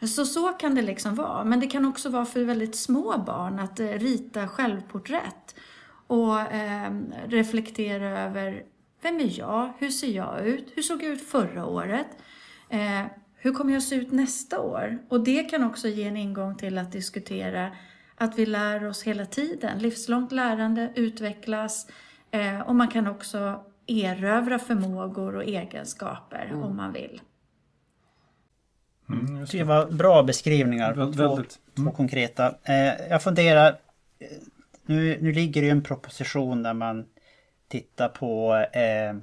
[0.00, 1.44] Så så kan det liksom vara.
[1.44, 5.54] Men det kan också vara för väldigt små barn att eh, rita självporträtt
[6.06, 6.92] och eh,
[7.26, 8.64] reflektera över
[9.02, 9.72] vem är jag?
[9.78, 10.72] Hur ser jag ut?
[10.74, 12.06] Hur såg jag ut förra året?
[12.68, 13.04] Eh,
[13.36, 14.98] hur kommer jag se ut nästa år?
[15.08, 17.70] Och det kan också ge en ingång till att diskutera
[18.14, 19.78] att vi lär oss hela tiden.
[19.78, 21.86] Livslångt lärande utvecklas
[22.30, 26.62] eh, och man kan också erövra förmågor och egenskaper mm.
[26.62, 27.20] om man vill.
[29.08, 29.58] Mm, det.
[29.58, 30.94] det var bra beskrivningar.
[30.94, 31.46] Vä två, mm.
[31.76, 32.54] två konkreta.
[32.62, 33.68] Eh, jag funderar,
[34.18, 34.28] eh,
[34.86, 37.06] nu, nu ligger det ju en proposition där man
[37.68, 39.14] Titta på eh,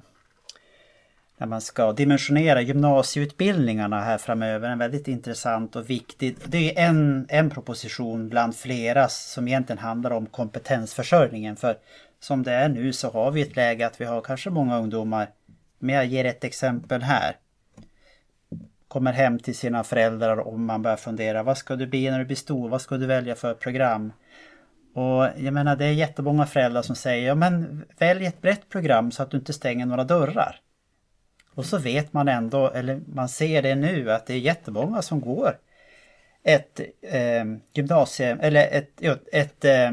[1.37, 4.69] när man ska dimensionera gymnasieutbildningarna här framöver.
[4.69, 6.37] En väldigt intressant och viktig.
[6.45, 11.55] Det är en, en proposition bland flera som egentligen handlar om kompetensförsörjningen.
[11.55, 11.77] För
[12.19, 15.29] som det är nu så har vi ett läge att vi har kanske många ungdomar.
[15.79, 17.35] Men jag ger ett exempel här.
[18.87, 21.43] Kommer hem till sina föräldrar och man börjar fundera.
[21.43, 22.69] Vad ska du bli när du blir stor?
[22.69, 24.13] Vad ska du välja för program?
[24.95, 29.11] Och jag menar det är jättemånga föräldrar som säger ja men välj ett brett program
[29.11, 30.59] så att du inte stänger några dörrar.
[31.55, 35.21] Och så vet man ändå, eller man ser det nu, att det är jättemånga som
[35.21, 35.57] går
[36.43, 39.91] ett eh, gymnasium, eller ett, ett eh,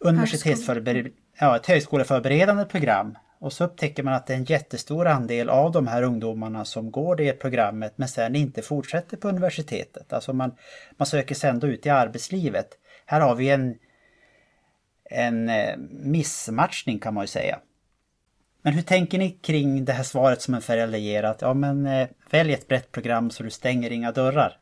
[0.00, 3.18] universitetsförberedande, ja, ett högskoleförberedande program.
[3.38, 6.90] Och så upptäcker man att det är en jättestor andel av de här ungdomarna som
[6.90, 10.12] går det programmet men sen inte fortsätter på universitetet.
[10.12, 10.54] Alltså man,
[10.96, 12.78] man söker sig ändå ut i arbetslivet.
[13.12, 13.74] Här har vi en,
[15.10, 17.58] en eh, missmatchning kan man ju säga.
[18.62, 21.86] Men hur tänker ni kring det här svaret som en förälder ger att ja men
[21.86, 24.58] eh, välj ett brett program så du stänger inga dörrar?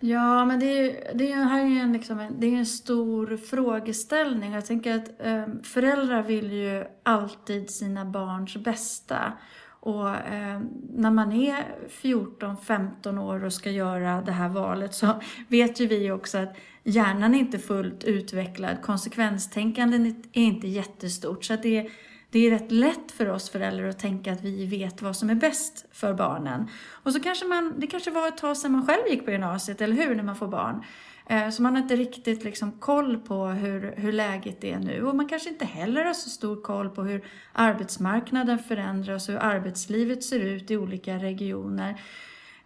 [0.00, 2.56] Ja, men det är ju, det är, här är ju en, liksom en, det är
[2.56, 4.52] en stor frågeställning.
[4.52, 9.32] Jag tänker att eh, föräldrar vill ju alltid sina barns bästa.
[9.80, 10.60] Och eh,
[10.92, 11.64] när man är
[12.02, 17.34] 14-15 år och ska göra det här valet så vet ju vi också att hjärnan
[17.34, 18.82] är inte fullt utvecklad.
[18.82, 21.44] Konsekvenstänkandet är inte jättestort.
[21.44, 21.90] Så att det
[22.32, 25.34] det är rätt lätt för oss föräldrar att tänka att vi vet vad som är
[25.34, 26.68] bäst för barnen.
[26.90, 29.80] Och så kanske man, det kanske var ett tag sedan man själv gick på gymnasiet,
[29.80, 30.84] eller hur, när man får barn.
[31.26, 35.04] Eh, så man har inte riktigt liksom koll på hur, hur läget är nu.
[35.04, 39.40] Och man kanske inte heller har så stor koll på hur arbetsmarknaden förändras och hur
[39.40, 42.00] arbetslivet ser ut i olika regioner.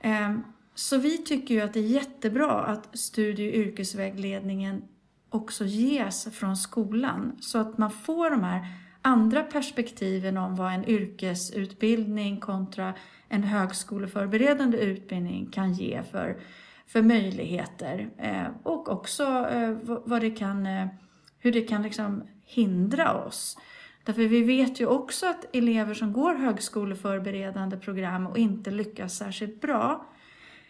[0.01, 0.43] Ehm,
[0.77, 4.83] så vi tycker ju att det är jättebra att studie och yrkesvägledningen
[5.31, 7.37] också ges från skolan.
[7.41, 8.67] Så att man får de här
[9.03, 12.95] andra perspektiven om vad en yrkesutbildning kontra
[13.29, 16.41] en högskoleförberedande utbildning kan ge för,
[16.87, 18.11] för möjligheter.
[18.19, 20.87] Eh, och också eh, vad det kan, eh,
[21.39, 23.59] hur det kan liksom hindra oss.
[24.05, 29.61] Därför vi vet ju också att elever som går högskoleförberedande program och inte lyckas särskilt
[29.61, 30.07] bra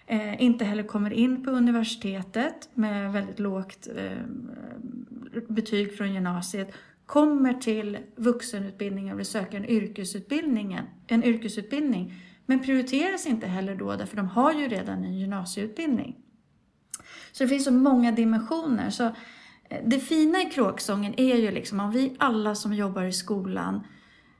[0.06, 4.18] eh, inte heller kommer in på universitetet med väldigt lågt eh,
[5.48, 6.72] betyg från gymnasiet
[7.06, 12.14] kommer till vuxenutbildningen och vill söka en, yrkesutbildning, en yrkesutbildning
[12.46, 16.16] men prioriteras inte heller då därför de har ju redan en gymnasieutbildning.
[17.32, 18.90] Så det finns så många dimensioner.
[18.90, 23.12] Så eh, det fina i kråksången är ju liksom om vi alla som jobbar i
[23.12, 23.80] skolan eh,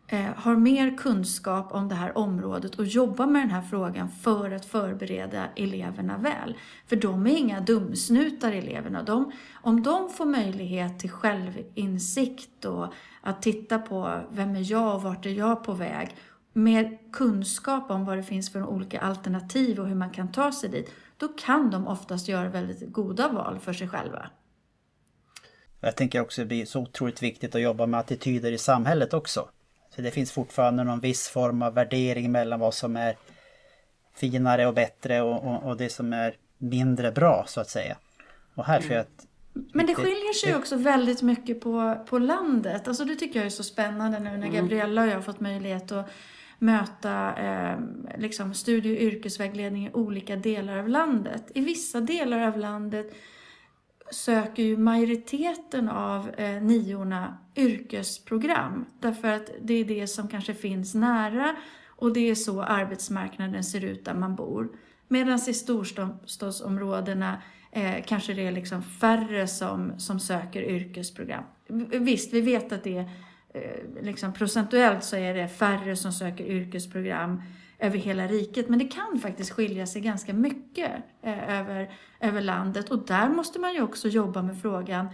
[0.09, 4.51] Eh, har mer kunskap om det här området och jobbar med den här frågan för
[4.51, 6.57] att förbereda eleverna väl.
[6.87, 9.03] För de är inga dumsnutar eleverna.
[9.03, 12.87] De, om de får möjlighet till självinsikt och
[13.21, 16.17] att titta på vem är jag och vart är jag på väg
[16.53, 20.71] med kunskap om vad det finns för olika alternativ och hur man kan ta sig
[20.71, 24.31] dit, då kan de oftast göra väldigt goda val för sig själva.
[25.81, 29.15] Jag tänker också att det blir så otroligt viktigt att jobba med attityder i samhället
[29.15, 29.49] också.
[29.97, 33.17] Så det finns fortfarande någon viss form av värdering mellan vad som är
[34.15, 37.97] finare och bättre och, och, och det som är mindre bra så att säga.
[38.55, 39.27] Och här tror jag att
[39.73, 42.89] men det skiljer sig också väldigt mycket på, på landet.
[42.89, 44.55] Alltså det tycker jag är så spännande nu när mm.
[44.55, 46.11] Gabriella och jag har fått möjlighet att
[46.59, 47.79] möta eh,
[48.19, 51.43] liksom studie och yrkesvägledning i olika delar av landet.
[51.55, 53.15] I vissa delar av landet
[54.11, 58.85] söker ju majoriteten av eh, niorna yrkesprogram.
[59.01, 63.85] Därför att det är det som kanske finns nära och det är så arbetsmarknaden ser
[63.85, 64.69] ut där man bor.
[65.09, 67.43] Medan i storstadsområdena
[67.73, 71.45] eh, kanske det är liksom färre som, som söker yrkesprogram.
[71.91, 73.11] Visst, vi vet att det är
[73.55, 77.43] eh, liksom procentuellt så är det färre som söker yrkesprogram
[77.79, 78.69] över hela riket.
[78.69, 82.91] Men det kan faktiskt skilja sig ganska mycket eh, över, över landet.
[82.91, 85.09] Och där måste man ju också jobba med frågan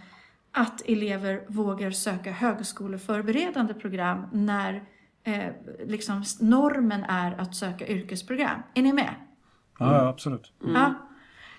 [0.52, 4.84] att elever vågar söka högskoleförberedande program när
[5.24, 5.48] eh,
[5.86, 8.62] liksom normen är att söka yrkesprogram.
[8.74, 9.14] Är ni med?
[9.78, 10.52] Ja, absolut.
[10.62, 10.74] Mm.
[10.74, 10.94] Ja.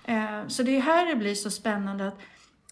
[0.04, 2.18] Eh, så det är här det blir så spännande att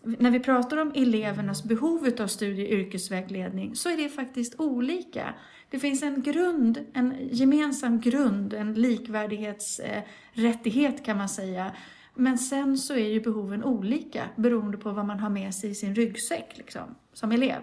[0.04, 5.34] när vi pratar om elevernas behov av studie och yrkesvägledning så är det faktiskt olika.
[5.70, 11.72] Det finns en grund, en gemensam grund, en likvärdighetsrättighet kan man säga.
[12.14, 15.74] Men sen så är ju behoven olika beroende på vad man har med sig i
[15.74, 17.62] sin ryggsäck liksom, som elev.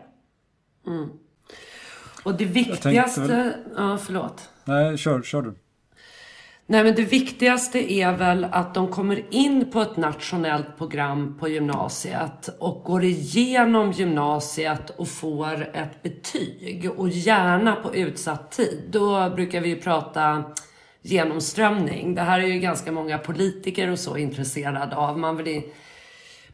[0.88, 1.10] Mm.
[2.23, 3.21] Och det viktigaste...
[3.21, 3.54] Väl...
[3.75, 4.49] Ja, förlåt.
[4.65, 5.56] Nej, kör, kör du.
[6.71, 11.49] Nej men det viktigaste är väl att de kommer in på ett nationellt program på
[11.49, 18.84] gymnasiet och går igenom gymnasiet och får ett betyg och gärna på utsatt tid.
[18.89, 20.43] Då brukar vi ju prata
[21.01, 22.15] genomströmning.
[22.15, 25.19] Det här är ju ganska många politiker och så intresserade av.
[25.19, 25.63] Man vill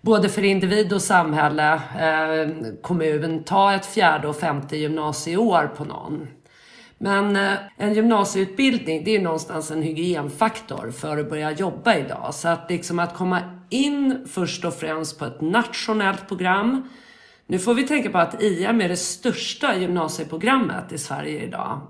[0.01, 6.27] både för individ och samhälle, eh, kommun, ta ett fjärde och femte gymnasieår på någon.
[6.97, 12.33] Men eh, en gymnasieutbildning, det är någonstans en hygienfaktor för att börja jobba idag.
[12.33, 16.89] Så att liksom att komma in först och främst på ett nationellt program.
[17.47, 21.81] Nu får vi tänka på att IM är det största gymnasieprogrammet i Sverige idag.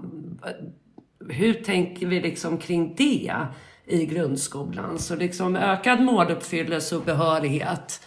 [1.30, 3.34] Hur tänker vi liksom kring det
[3.86, 5.00] i grundskolan?
[5.00, 8.02] Så liksom ökad måluppfyllelse och behörighet.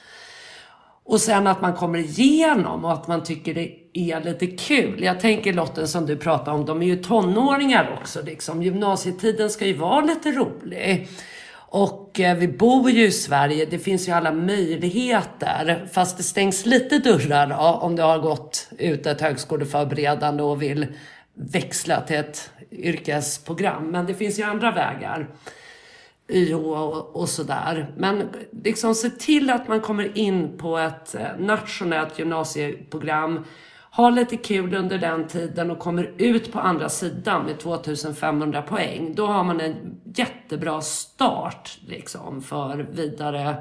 [1.04, 5.02] Och sen att man kommer igenom och att man tycker det är lite kul.
[5.02, 8.62] Jag tänker Lotten som du pratar om, de är ju tonåringar också liksom.
[8.62, 11.08] Gymnasietiden ska ju vara lite rolig.
[11.70, 15.88] Och eh, vi bor ju i Sverige, det finns ju alla möjligheter.
[15.92, 20.86] Fast det stängs lite dörrar då, om du har gått ut ett högskoleförberedande och vill
[21.34, 23.90] växla till ett yrkesprogram.
[23.90, 25.28] Men det finns ju andra vägar.
[26.28, 27.92] YH och, och sådär.
[27.96, 28.28] Men
[28.64, 33.44] liksom se till att man kommer in på ett eh, nationellt gymnasieprogram,
[33.98, 39.14] har lite kul under den tiden och kommer ut på andra sidan med 2500 poäng.
[39.14, 43.56] Då har man en jättebra start liksom för vidare,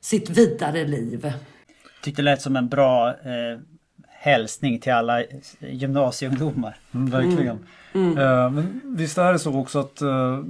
[0.00, 1.20] sitt vidare liv.
[1.24, 3.60] Jag tyckte det lät som en bra eh,
[4.08, 5.22] hälsning till alla
[5.58, 6.76] gymnasieungdomar.
[6.94, 7.66] Mm, verkligen.
[7.94, 8.18] Mm.
[8.18, 10.44] Uh, men visst är det så också att uh,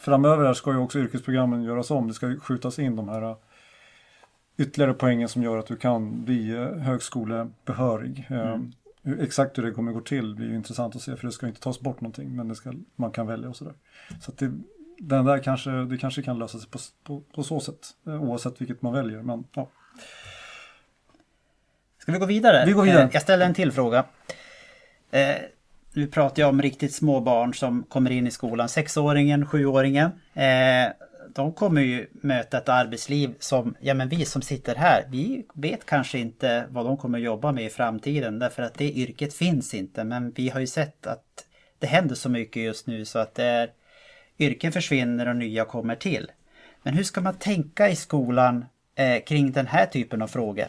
[0.00, 2.08] framöver här ska ju också yrkesprogrammen göras om.
[2.08, 3.36] Det ska skjutas in de här uh,
[4.56, 6.50] ytterligare poängen som gör att du kan bli
[6.80, 8.26] högskolebehörig.
[8.30, 8.72] Mm.
[9.02, 11.46] Hur, exakt hur det kommer gå till blir ju intressant att se för det ska
[11.46, 13.74] inte tas bort någonting men ska, man kan välja och sådär.
[14.20, 14.52] Så att det,
[14.98, 18.82] den där kanske, det kanske kan lösa sig på, på, på så sätt oavsett vilket
[18.82, 19.22] man väljer.
[19.22, 19.68] Men, ja.
[21.98, 22.66] Ska vi gå vidare?
[22.66, 23.02] Vi går vidare.
[23.02, 24.04] Eh, jag ställer en till fråga.
[25.10, 25.36] Eh,
[25.92, 28.68] nu pratar jag om riktigt små barn som kommer in i skolan.
[28.68, 30.10] Sexåringen, sjuåringen.
[31.36, 35.86] De kommer ju möta ett arbetsliv som, ja men vi som sitter här, vi vet
[35.86, 40.04] kanske inte vad de kommer jobba med i framtiden därför att det yrket finns inte.
[40.04, 41.46] Men vi har ju sett att
[41.78, 43.70] det händer så mycket just nu så att det är,
[44.38, 46.30] yrken försvinner och nya kommer till.
[46.82, 48.64] Men hur ska man tänka i skolan
[48.94, 50.68] eh, kring den här typen av frågor?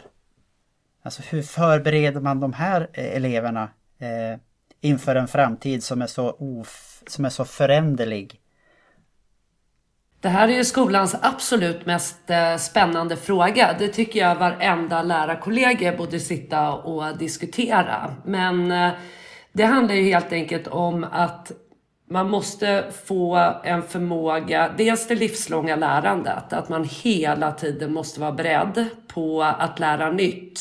[1.02, 4.40] Alltså hur förbereder man de här eh, eleverna eh,
[4.80, 8.40] inför en framtid som är så, of, som är så föränderlig?
[10.20, 13.76] Det här är ju skolans absolut mest eh, spännande fråga.
[13.78, 18.14] Det tycker jag varenda lärarkollega borde sitta och diskutera.
[18.24, 18.90] Men eh,
[19.52, 21.52] det handlar ju helt enkelt om att
[22.10, 28.32] man måste få en förmåga, dels det livslånga lärandet, att man hela tiden måste vara
[28.32, 30.60] beredd på att lära nytt.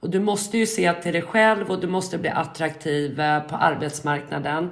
[0.00, 3.56] Och du måste ju se till dig själv och du måste bli attraktiv eh, på
[3.56, 4.70] arbetsmarknaden.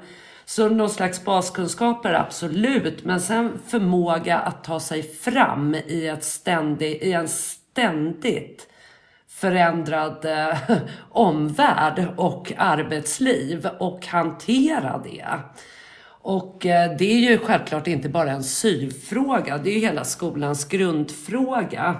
[0.54, 3.04] Så någon slags baskunskaper, absolut.
[3.04, 8.66] Men sen förmåga att ta sig fram i, ett ständig, i en ständigt
[9.28, 10.58] förändrad eh,
[11.10, 15.26] omvärld och arbetsliv och hantera det.
[16.04, 20.64] Och eh, det är ju självklart inte bara en syvfråga, det är ju hela skolans
[20.64, 21.96] grundfråga.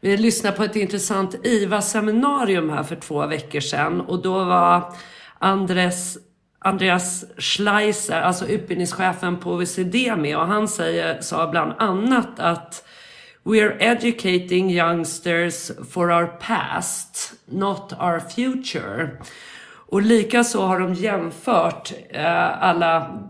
[0.00, 4.94] Vi lyssnade på ett intressant IVA-seminarium här för två veckor sedan och då var
[5.38, 6.18] Andres
[6.66, 12.84] Andreas Schleiser, alltså utbildningschefen på OECD med och han säger, sa bland annat att
[13.42, 19.10] We are educating youngsters for our past, not our future.
[19.88, 23.20] Och likaså har de jämfört eh, alla,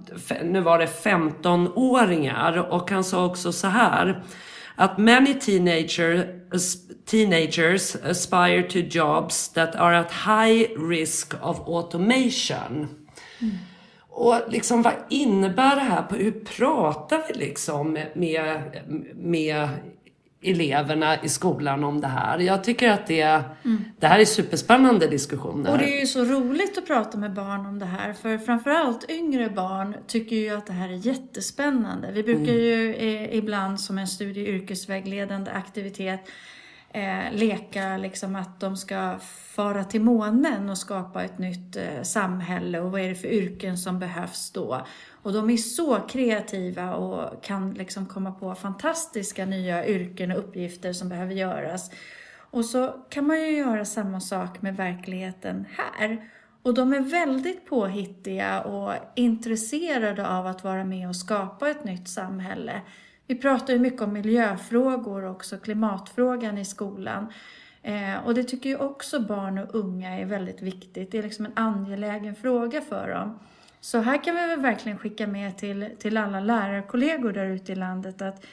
[0.43, 4.23] nu var det 15-åringar och han sa också så här
[4.75, 6.77] att many teenagers,
[7.07, 13.06] teenagers aspire to jobs that are at high risk of automation.
[13.43, 13.55] Mm.
[14.09, 16.05] Och liksom vad innebär det här?
[16.11, 18.69] Hur pratar vi liksom med,
[19.15, 19.69] med
[20.43, 22.39] eleverna i skolan om det här.
[22.39, 23.85] Jag tycker att det, mm.
[23.99, 25.73] det här är superspännande diskussioner.
[25.73, 28.13] Och det är ju så roligt att prata med barn om det här.
[28.13, 32.13] För framförallt yngre barn tycker ju att det här är jättespännande.
[32.13, 32.57] Vi brukar mm.
[32.57, 36.21] ju eh, ibland som en studie yrkesvägledande aktivitet
[36.97, 39.19] eh, leka liksom att de ska
[39.55, 43.79] fara till månen och skapa ett nytt eh, samhälle och vad är det för yrken
[43.79, 44.87] som behövs då.
[45.23, 50.93] Och de är så kreativa och kan liksom komma på fantastiska nya yrken och uppgifter
[50.93, 51.91] som behöver göras.
[52.51, 56.31] Och så kan man ju göra samma sak med verkligheten här.
[56.63, 62.09] Och de är väldigt påhittiga och intresserade av att vara med och skapa ett nytt
[62.09, 62.81] samhälle.
[63.27, 67.33] Vi pratar ju mycket om miljöfrågor och också klimatfrågan i skolan.
[67.83, 71.13] Eh, och det tycker ju också barn och unga är väldigt viktigt.
[71.13, 73.39] Det är liksom en angelägen fråga för dem.
[73.81, 77.75] Så här kan vi väl verkligen skicka med till, till alla lärarkollegor där ute i
[77.75, 78.47] landet att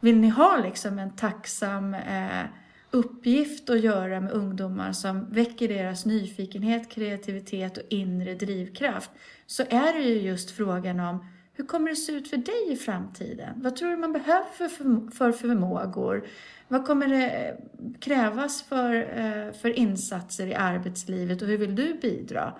[0.00, 2.44] vill ni ha liksom en tacksam eh,
[2.90, 9.10] uppgift att göra med ungdomar som väcker deras nyfikenhet, kreativitet och inre drivkraft
[9.46, 11.26] så är det ju just frågan om
[11.56, 13.62] hur kommer det se ut för dig i framtiden?
[13.62, 16.26] Vad tror du man behöver för, för förmågor?
[16.68, 17.56] Vad kommer det
[18.00, 22.54] krävas för, eh, för insatser i arbetslivet och hur vill du bidra?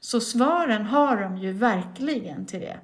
[0.00, 2.78] Så svaren har de ju verkligen till det.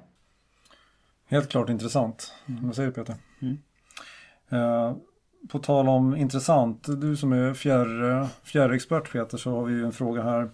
[1.27, 2.33] Helt klart intressant.
[2.45, 3.15] Vad säger du Peter?
[3.41, 3.57] Mm.
[4.49, 4.95] Eh,
[5.49, 9.91] på tal om intressant, du som är fjärr, fjärrexpert Peter så har vi ju en
[9.91, 10.49] fråga här.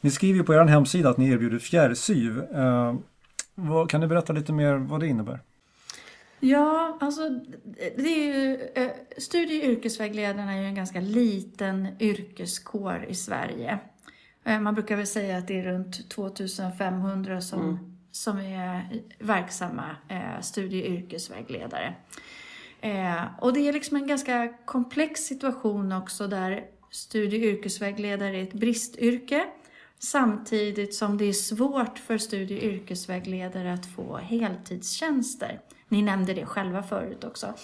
[0.00, 2.38] Ni skriver ju på er hemsida att ni erbjuder fjärrsyv.
[2.38, 2.94] Eh,
[3.58, 5.40] vad, kan du berätta lite mer vad det innebär?
[6.40, 7.28] Ja, alltså
[7.96, 13.78] det är ju, eh, studie och yrkesvägledarna är ju en ganska liten yrkeskår i Sverige.
[14.44, 17.96] Eh, man brukar väl säga att det är runt 2500 som, mm.
[18.10, 21.94] som är verksamma eh, studie och yrkesvägledare.
[23.38, 28.52] Och det är liksom en ganska komplex situation också där studie och yrkesvägledare är ett
[28.52, 29.44] bristyrke
[29.98, 35.60] samtidigt som det är svårt för studie och yrkesvägledare att få heltidstjänster.
[35.88, 37.54] Ni nämnde det själva förut också.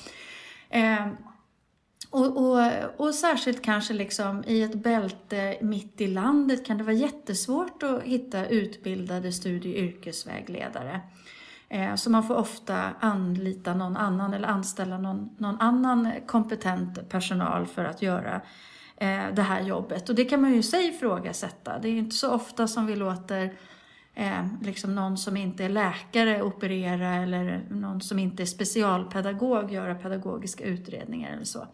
[0.68, 1.06] Eh,
[2.10, 2.60] och, och,
[2.96, 8.02] och, särskilt kanske liksom i ett bälte mitt i landet kan det vara jättesvårt att
[8.02, 11.00] hitta utbildade studie och yrkesvägledare.
[11.68, 17.66] Eh, så man får ofta anlita någon annan eller anställa någon, någon annan kompetent personal
[17.66, 18.40] för att göra
[19.02, 20.08] eh, det här jobbet.
[20.08, 21.78] Och det kan man ju sig ifrågasätta.
[21.78, 23.52] Det är inte så ofta som vi låter
[24.14, 29.94] eh, liksom någon som inte är läkare operera eller någon som inte är specialpedagog göra
[29.94, 31.66] pedagogiska utredningar eller så.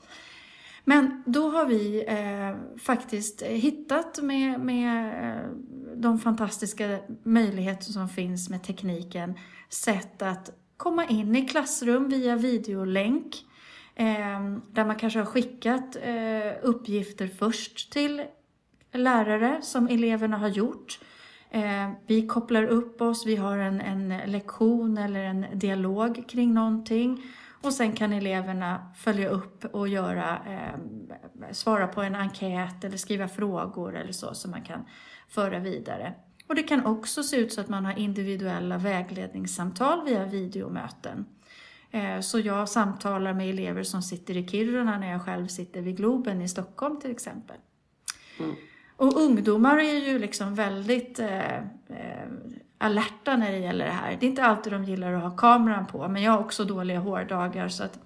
[0.85, 5.43] Men då har vi eh, faktiskt hittat med, med eh,
[5.97, 9.35] de fantastiska möjligheter som finns med tekniken
[9.69, 13.48] sätt att komma in i klassrum via videolänk eh,
[14.01, 18.25] Ehm, där man kanske har skickat eh, uppgifter först till
[18.93, 20.99] lärare som eleverna har gjort.
[21.51, 27.23] Eh, vi kopplar upp oss, vi har en, en lektion eller en dialog kring någonting
[27.63, 30.81] och sen kan eleverna följa upp och göra, eh,
[31.53, 34.85] svara på en enkät eller skriva frågor eller så som man kan
[35.29, 36.15] föra vidare.
[36.47, 41.27] Och det kan också se ut så att man har individuella vägledningssamtal via videomöten.
[41.91, 45.97] Eh, så jag samtalar med elever som sitter i Kiruna när jag själv sitter vid
[45.97, 47.57] Globen i Stockholm till exempel.
[48.39, 48.55] Mm.
[48.97, 52.29] Och ungdomar är ju liksom väldigt eh, eh,
[52.79, 54.17] alerta när det gäller det här.
[54.21, 56.99] Det är inte alltid de gillar att ha kameran på, men jag har också dåliga
[56.99, 57.99] hårdagar så att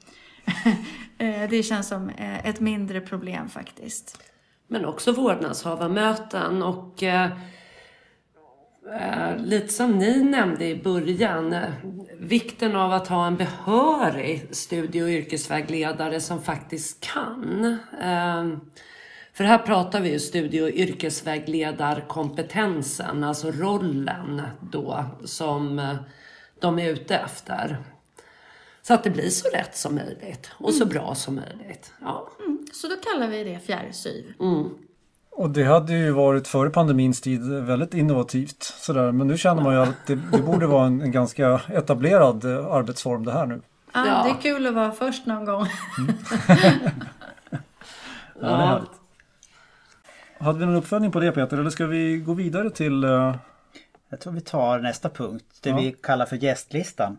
[1.18, 2.10] eh, det känns som
[2.44, 4.22] ett mindre problem faktiskt.
[4.66, 7.30] Men också vårdnadshavarmöten och eh,
[9.38, 11.56] lite som ni nämnde i början,
[12.22, 17.64] vikten av att ha en behörig studie och yrkesvägledare som faktiskt kan.
[18.00, 18.48] Eh,
[19.32, 25.94] för här pratar vi ju studie och yrkesvägledarkompetensen, alltså rollen då som eh,
[26.60, 27.76] de är ute efter.
[28.82, 30.94] Så att det blir så rätt som möjligt och så mm.
[30.94, 31.92] bra som möjligt.
[32.00, 32.28] Ja.
[32.40, 34.34] Mm, så då kallar vi det fjärrsyv.
[34.40, 34.70] Mm.
[35.34, 39.12] Och det hade ju varit före pandemins tid väldigt innovativt sådär.
[39.12, 42.66] Men nu känner man ju att det, det borde vara en, en, ganska etablerad eh,
[42.66, 43.60] arbetsform det här nu.
[43.92, 45.66] Ja, ja, det är kul att vara först någon gång.
[45.98, 46.14] Mm.
[47.50, 47.58] ja,
[48.40, 48.90] det är härligt.
[50.38, 53.04] Hade vi någon uppföljning på det Peter eller ska vi gå vidare till?
[53.04, 53.34] Uh...
[54.08, 55.76] Jag tror vi tar nästa punkt, det ja.
[55.76, 57.18] vi kallar för gästlistan.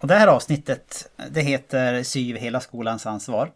[0.00, 3.50] Och det här avsnittet det heter Syv hela skolans ansvar.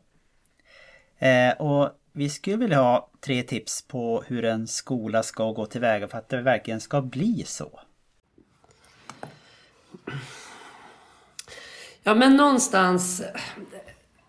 [1.18, 6.08] Eh, och vi skulle vilja ha tre tips på hur en skola ska gå tillväga
[6.08, 7.80] för att det verkligen ska bli så.
[12.02, 13.22] Ja men någonstans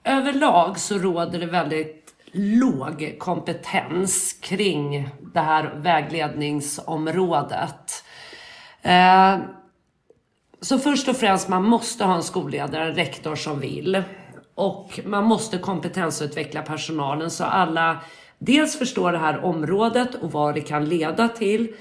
[0.04, 8.04] överlag så råder det väldigt låg kompetens kring det här vägledningsområdet.
[8.82, 9.38] Eh,
[10.62, 14.04] så först och främst, man måste ha en skolledare, en rektor som vill.
[14.56, 17.98] Och man måste kompetensutveckla personalen så alla
[18.40, 21.76] dels förstår det här området och vad det kan leda till.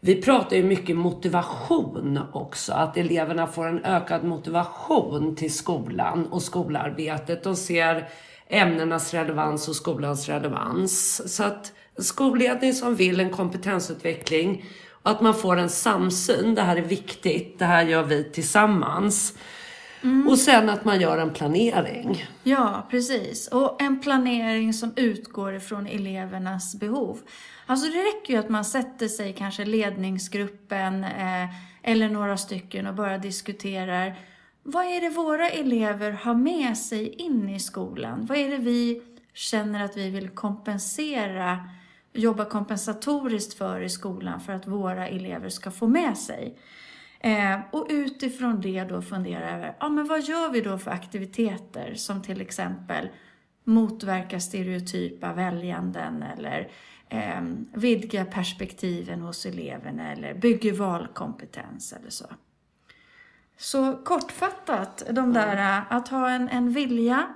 [0.00, 6.42] Vi pratar ju mycket motivation också, att eleverna får en ökad motivation till skolan och
[6.42, 7.44] skolarbetet.
[7.44, 8.08] De ser
[8.48, 11.22] ämnenas relevans och skolans relevans.
[11.36, 14.64] Så att skolledning som vill en kompetensutveckling
[15.02, 19.34] och att man får en samsyn, det här är viktigt, det här gör vi tillsammans.
[20.04, 20.28] Mm.
[20.28, 22.26] Och sen att man gör en planering.
[22.42, 23.48] Ja, precis.
[23.48, 27.20] Och en planering som utgår ifrån elevernas behov.
[27.66, 31.48] Alltså det räcker ju att man sätter sig, kanske ledningsgruppen eh,
[31.82, 34.14] eller några stycken och bara diskuterar
[34.62, 38.26] vad är det våra elever har med sig in i skolan?
[38.26, 39.02] Vad är det vi
[39.34, 41.68] känner att vi vill kompensera,
[42.12, 46.58] jobba kompensatoriskt för i skolan för att våra elever ska få med sig?
[47.24, 51.94] Eh, och utifrån det då fundera över, ja men vad gör vi då för aktiviteter
[51.94, 53.08] som till exempel
[53.64, 56.68] motverkar stereotypa väljanden eller
[57.08, 62.26] eh, vidgar perspektiven hos eleverna eller bygger valkompetens eller så.
[63.56, 67.26] Så kortfattat, de där att ha en, en vilja,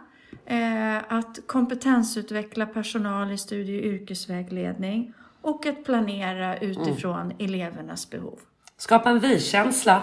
[0.47, 7.37] eh, att kompetensutveckla personal i studie och yrkesvägledning och att planera utifrån mm.
[7.39, 8.41] elevernas behov.
[8.79, 10.03] Skapa en vi-känsla.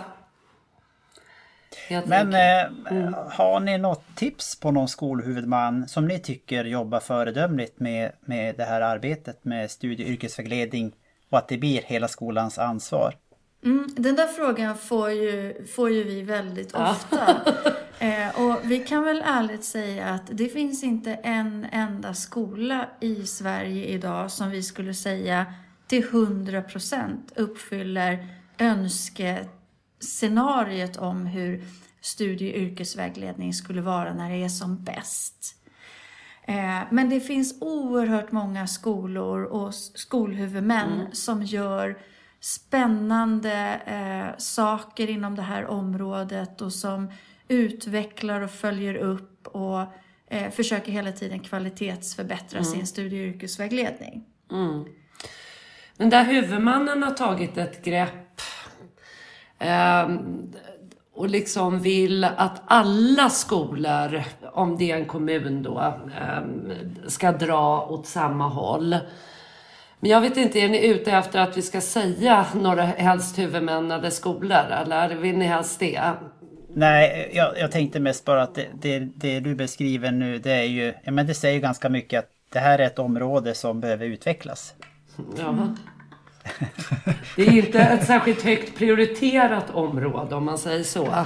[1.90, 3.14] Men eh, mm.
[3.32, 8.64] har ni något tips på någon skolhuvudman som ni tycker jobbar föredömligt med, med det
[8.64, 10.92] här arbetet med studie och yrkesvägledning
[11.30, 13.16] och att det blir hela skolans ansvar?
[13.64, 17.42] Mm, den där frågan får ju, får ju vi väldigt ofta.
[18.00, 23.24] eh, och vi kan väl ärligt säga att det finns inte en enda skola i
[23.24, 25.46] Sverige idag som vi skulle säga
[25.88, 28.28] till 100% uppfyller
[28.58, 31.64] önskescenariet om hur
[32.02, 35.56] studie och yrkesvägledning skulle vara när det är som bäst.
[36.48, 41.12] Eh, men det finns oerhört många skolor och skolhuvudmän mm.
[41.12, 41.98] som gör
[42.40, 47.12] spännande eh, saker inom det här området och som
[47.48, 49.82] utvecklar och följer upp och
[50.28, 52.72] eh, försöker hela tiden kvalitetsförbättra mm.
[52.72, 54.26] sin studie och yrkesvägledning.
[54.52, 54.86] Mm.
[55.98, 58.25] Men där huvudmannen har tagit ett grepp
[61.16, 66.72] och liksom vill att alla skolor, om det är en kommun då, ehm,
[67.08, 68.98] ska dra åt samma håll.
[70.00, 73.92] Men jag vet inte, är ni ute efter att vi ska säga några helst huvudmän
[73.92, 74.66] eller skolor?
[74.72, 76.02] Eller vill ni helst det?
[76.74, 80.64] Nej, jag, jag tänkte mest bara att det, det, det, du beskriver nu, det är
[80.64, 84.06] ju, ja men det säger ganska mycket att det här är ett område som behöver
[84.06, 84.74] utvecklas.
[85.38, 85.56] Ja.
[87.36, 91.26] Det är inte ett särskilt högt prioriterat område om man säger så.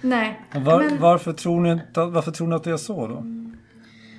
[0.00, 0.40] Nej.
[0.54, 1.00] Var, men...
[1.00, 3.24] varför, tror ni, varför tror ni att det är så då?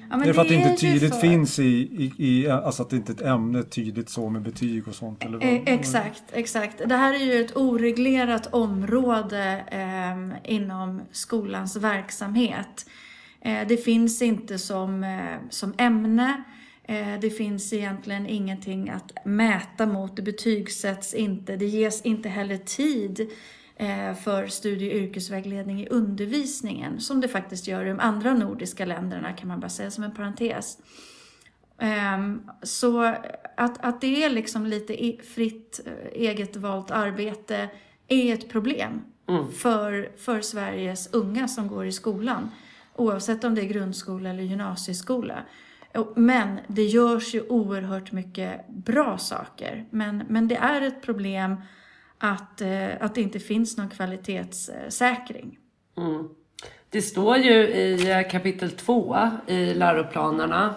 [0.09, 1.21] Ja, det är för att det inte tydligt för...
[1.21, 4.87] finns i, i, i, alltså att det inte är ett ämne tydligt så med betyg
[4.87, 5.23] och sånt?
[5.23, 5.73] Eller vad?
[5.73, 6.81] Exakt, exakt.
[6.85, 12.85] Det här är ju ett oreglerat område eh, inom skolans verksamhet.
[13.41, 16.43] Eh, det finns inte som, eh, som ämne.
[16.87, 22.57] Eh, det finns egentligen ingenting att mäta mot, det betygsätts inte, det ges inte heller
[22.57, 23.31] tid
[23.75, 28.85] eh, för studie och yrkesvägledning i undervisningen som det faktiskt gör i de andra nordiska
[28.85, 30.77] länderna kan man bara säga som en parentes.
[31.79, 33.01] Ehm, så
[33.57, 37.69] att, att det är liksom lite fritt eh, eget valt arbete
[38.07, 39.51] är ett problem mm.
[39.51, 42.49] för, för Sveriges unga som går i skolan.
[42.95, 45.43] Oavsett om det är grundskola eller gymnasieskola.
[46.15, 49.85] Men det görs ju oerhört mycket bra saker.
[49.89, 51.55] Men, men det är ett problem
[52.17, 55.57] att, eh, att det inte finns någon kvalitetssäkring.
[55.97, 56.29] Mm.
[56.89, 59.17] Det står ju i eh, kapitel 2
[59.47, 60.73] i läroplanerna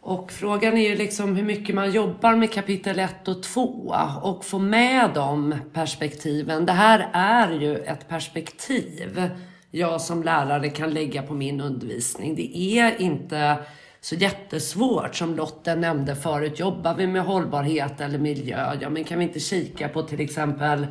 [0.00, 4.44] och frågan är ju liksom hur mycket man jobbar med kapitel 1 och 2 och
[4.44, 6.66] få med de perspektiven.
[6.66, 9.30] Det här är ju ett perspektiv
[9.70, 12.34] jag som lärare kan lägga på min undervisning.
[12.34, 13.56] Det är inte
[14.00, 16.58] så jättesvårt som Lotte nämnde förut.
[16.58, 18.76] Jobbar vi med hållbarhet eller miljö?
[18.80, 20.86] Ja, men kan vi inte kika på till exempel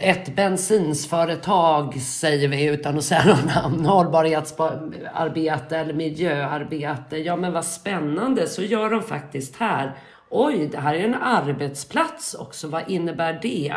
[0.00, 7.18] ett bensinsföretag säger vi utan att säga något namn, hållbarhetsarbete eller miljöarbete.
[7.18, 9.92] Ja men vad spännande, så gör de faktiskt här.
[10.30, 13.74] Oj, det här är en arbetsplats också, vad innebär det?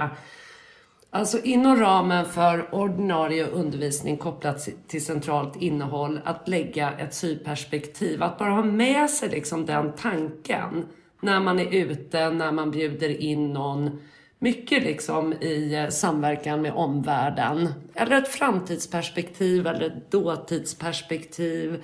[1.13, 8.37] Alltså inom ramen för ordinarie undervisning kopplat till centralt innehåll, att lägga ett syperspektiv, att
[8.37, 10.85] bara ha med sig liksom den tanken
[11.21, 14.01] när man är ute, när man bjuder in någon.
[14.39, 17.73] Mycket liksom i eh, samverkan med omvärlden.
[17.93, 21.83] Eller ett framtidsperspektiv eller ett dåtidsperspektiv.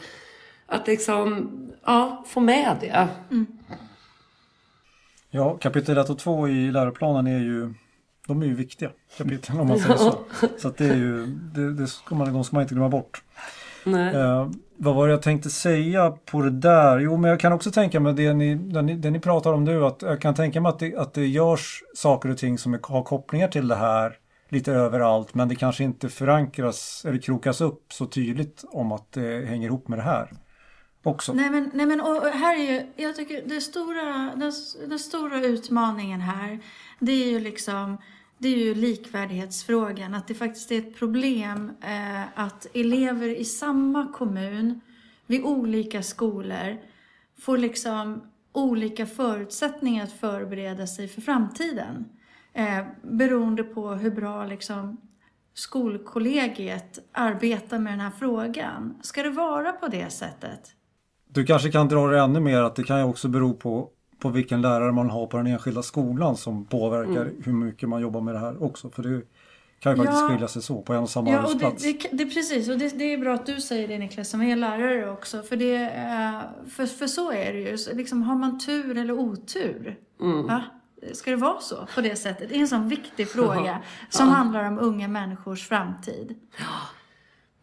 [0.65, 1.51] Att liksom,
[1.85, 3.07] ja, få med det.
[3.31, 3.45] Mm.
[5.29, 7.73] Ja, kapitel 1 och 2 i läroplanen är ju
[8.27, 10.19] de är ju viktiga kapitlen om man säger så.
[10.57, 13.23] Så att det är ju, det, det ska man, de ska man inte glömma bort.
[13.85, 16.99] Eh, vad var det jag tänkte säga på det där?
[16.99, 19.63] Jo, men jag kan också tänka mig det ni, det ni, det ni pratar om
[19.63, 22.79] nu, att jag kan tänka mig att det, att det görs saker och ting som
[22.83, 24.17] har kopplingar till det här
[24.49, 29.45] lite överallt, men det kanske inte förankras eller krokas upp så tydligt om att det
[29.45, 30.31] hänger ihop med det här.
[31.03, 31.33] Också.
[31.33, 34.51] Nej men, nej men och här är ju, jag tycker det stora, den,
[34.89, 36.59] den stora utmaningen här,
[36.99, 37.97] det är ju liksom
[38.37, 44.13] det är ju likvärdighetsfrågan, att det faktiskt är ett problem eh, att elever i samma
[44.13, 44.81] kommun
[45.27, 46.77] vid olika skolor
[47.39, 48.21] får liksom
[48.51, 52.05] olika förutsättningar att förbereda sig för framtiden.
[52.53, 54.97] Eh, beroende på hur bra liksom,
[55.53, 58.95] skolkollegiet arbetar med den här frågan.
[59.01, 60.71] Ska det vara på det sättet?
[61.29, 64.29] Du kanske kan dra det ännu mer att det kan ju också bero på på
[64.29, 67.41] vilken lärare man har på den enskilda skolan som påverkar mm.
[67.45, 68.89] hur mycket man jobbar med det här också.
[68.89, 69.21] För det
[69.79, 70.29] kan ju faktiskt ja.
[70.29, 71.85] skilja sig så på en och samma ja, arbetsplats.
[71.85, 74.29] Och det, det, det, precis, och det, det, är bra att du säger det Niklas
[74.29, 75.41] som är lärare också.
[75.41, 75.91] För, det,
[76.69, 77.77] för, för så är det ju.
[77.93, 79.97] Liksom, har man tur eller otur?
[80.21, 80.45] Mm.
[80.47, 80.61] Ja,
[81.13, 82.49] ska det vara så på det sättet?
[82.49, 86.35] Det är en sån viktig fråga som handlar om unga människors framtid.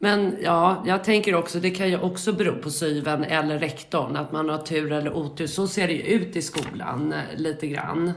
[0.05, 4.33] Men ja, jag tänker också, det kan ju också bero på syven eller rektorn, att
[4.33, 5.47] man har tur eller otur.
[5.47, 8.13] Så ser det ju ut i skolan eh, lite grann.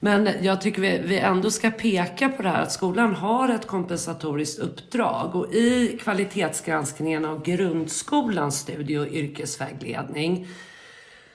[0.00, 3.66] Men jag tycker vi, vi ändå ska peka på det här att skolan har ett
[3.66, 10.48] kompensatoriskt uppdrag och i kvalitetsgranskningen av grundskolans studie och yrkesvägledning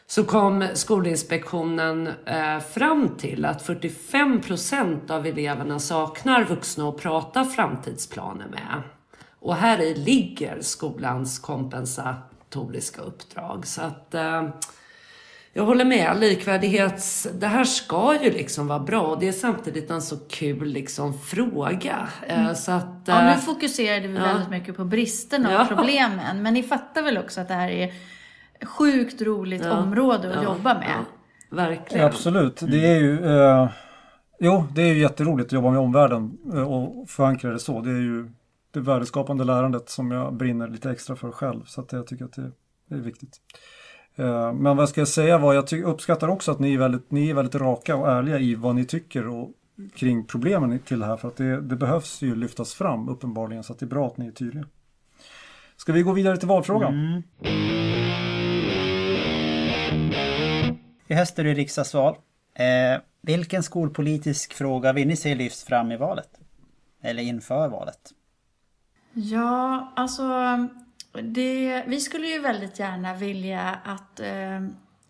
[0.07, 7.45] så kom Skolinspektionen eh, fram till att 45 procent av eleverna saknar vuxna att prata
[7.45, 8.83] framtidsplaner med.
[9.39, 13.67] Och här i ligger skolans kompensatoriska uppdrag.
[13.67, 14.49] Så att eh,
[15.53, 16.19] jag håller med.
[16.19, 17.27] Likvärdighets...
[17.39, 21.19] Det här ska ju liksom vara bra och det är samtidigt en så kul liksom
[21.19, 22.07] fråga.
[22.27, 22.55] Eh, mm.
[22.55, 24.23] Så att, ja, nu eh, fokuserade vi ja.
[24.23, 25.65] väldigt mycket på bristerna och ja.
[25.75, 26.41] problemen.
[26.41, 27.93] Men ni fattar väl också att det här är
[28.65, 29.71] sjukt roligt ja.
[29.71, 30.43] område att ja.
[30.43, 31.05] jobba med?
[31.51, 32.05] Verkligen.
[32.05, 32.59] absolut.
[32.61, 33.25] Det är ju...
[33.25, 33.69] Eh,
[34.39, 37.81] jo, det är ju jätteroligt att jobba med omvärlden eh, och förankra det så.
[37.81, 38.31] Det är ju
[38.71, 41.65] det värdeskapande lärandet som jag brinner lite extra för själv.
[41.65, 42.51] Så att jag tycker att det,
[42.95, 43.37] är viktigt.
[44.15, 47.29] Eh, men vad ska jag säga var, jag uppskattar också att ni är, väldigt, ni
[47.29, 49.51] är väldigt raka och ärliga i vad ni tycker och
[49.95, 51.17] kring problemen till det här.
[51.17, 54.17] För att det, det behövs ju lyftas fram uppenbarligen så att det är bra att
[54.17, 54.65] ni är tydliga.
[55.77, 56.93] Ska vi gå vidare till valfrågan?
[56.93, 57.23] Mm.
[61.07, 62.15] I höst är det riksdagsval.
[62.53, 66.29] Eh, vilken skolpolitisk fråga vill ni se lyfts fram i valet?
[67.01, 68.13] Eller inför valet?
[69.13, 70.23] Ja, alltså
[71.23, 74.61] det, vi skulle ju väldigt gärna vilja att eh,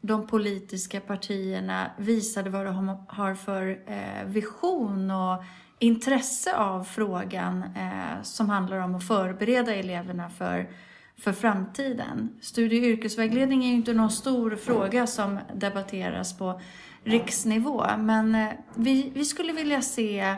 [0.01, 5.43] de politiska partierna visade vad de har för eh, vision och
[5.79, 10.69] intresse av frågan eh, som handlar om att förbereda eleverna för,
[11.17, 12.29] för framtiden.
[12.41, 16.61] Studie och yrkesvägledning är ju inte någon stor fråga som debatteras på
[17.03, 20.35] riksnivå men eh, vi, vi skulle vilja se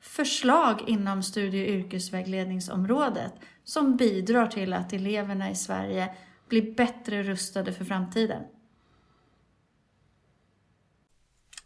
[0.00, 3.32] förslag inom studie och yrkesvägledningsområdet
[3.64, 6.14] som bidrar till att eleverna i Sverige
[6.48, 8.42] blir bättre rustade för framtiden.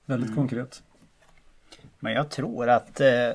[0.04, 0.36] Väldigt mm.
[0.36, 0.82] konkret.
[1.98, 3.30] Men jag tror att eh,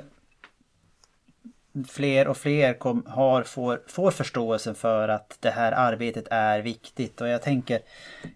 [1.85, 7.21] fler och fler kom, har, får, får förståelsen för att det här arbetet är viktigt.
[7.21, 7.79] Och jag tänker,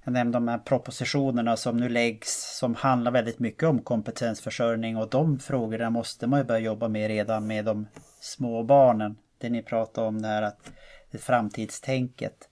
[0.03, 5.09] jag nämnde de här propositionerna som nu läggs som handlar väldigt mycket om kompetensförsörjning och
[5.09, 7.87] de frågorna måste man ju börja jobba med redan med de
[8.19, 9.17] små barnen.
[9.37, 10.71] Det ni pratar om där att
[11.11, 12.49] det framtidstänket.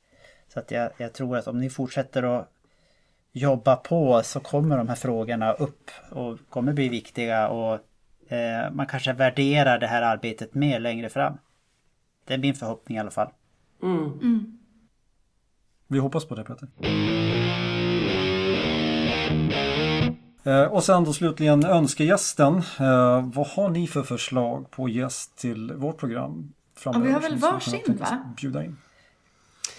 [0.53, 2.51] Så att jag, jag tror att om ni fortsätter att
[3.31, 7.79] jobba på så kommer de här frågorna upp och kommer bli viktiga och
[8.32, 11.38] eh, man kanske värderar det här arbetet mer längre fram.
[12.27, 13.29] Det är min förhoppning i alla fall.
[13.84, 14.03] Mm.
[14.05, 14.57] Mm.
[15.88, 16.67] Vi hoppas på det Peter.
[20.43, 22.57] Eh, och sen då slutligen önskegästen.
[22.79, 26.53] Eh, vad har ni för förslag på gäst till vårt program?
[26.86, 28.34] Ja, vi har väl varsin va?
[28.38, 28.77] Bjuda in.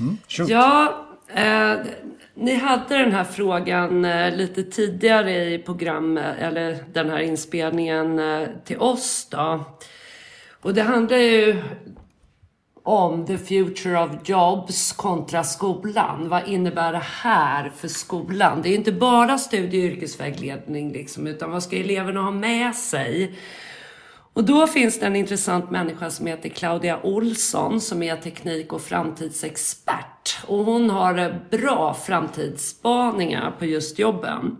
[0.01, 0.17] Mm,
[0.49, 1.87] ja, eh,
[2.35, 8.19] ni hade den här frågan eh, lite tidigare i programmet, eh, eller den här inspelningen
[8.19, 9.65] eh, till oss då.
[10.63, 11.63] Och det handlar ju
[12.83, 16.29] om the future of jobs kontra skolan.
[16.29, 18.63] Vad innebär det här för skolan?
[18.63, 23.35] Det är inte bara studie och yrkesvägledning liksom, utan vad ska eleverna ha med sig?
[24.35, 28.83] Och då finns det en intressant människa som heter Claudia Olsson som är teknik och
[28.83, 30.39] framtidsexpert.
[30.47, 34.57] Och hon har eh, bra framtidsspaningar på just jobben.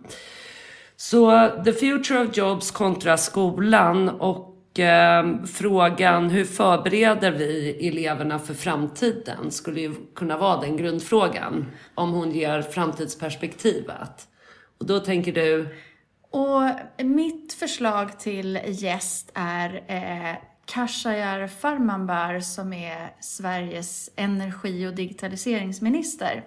[0.97, 8.39] Så eh, The Future of Jobs kontra skolan och eh, frågan hur förbereder vi eleverna
[8.39, 14.29] för framtiden skulle ju kunna vara den grundfrågan om hon ger framtidsperspektivet.
[14.79, 15.69] Och då tänker du
[16.33, 16.71] och
[17.05, 26.45] mitt förslag till gäst är eh, Khashayar Farmanbar som är Sveriges energi och digitaliseringsminister.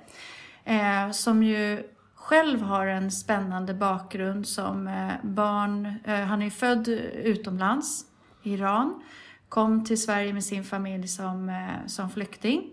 [0.64, 1.84] Eh, som ju
[2.16, 5.94] själv har en spännande bakgrund som eh, barn.
[6.06, 8.06] Eh, han är född utomlands,
[8.44, 9.04] i Iran.
[9.50, 12.72] Kom till Sverige med sin familj som, eh, som flykting.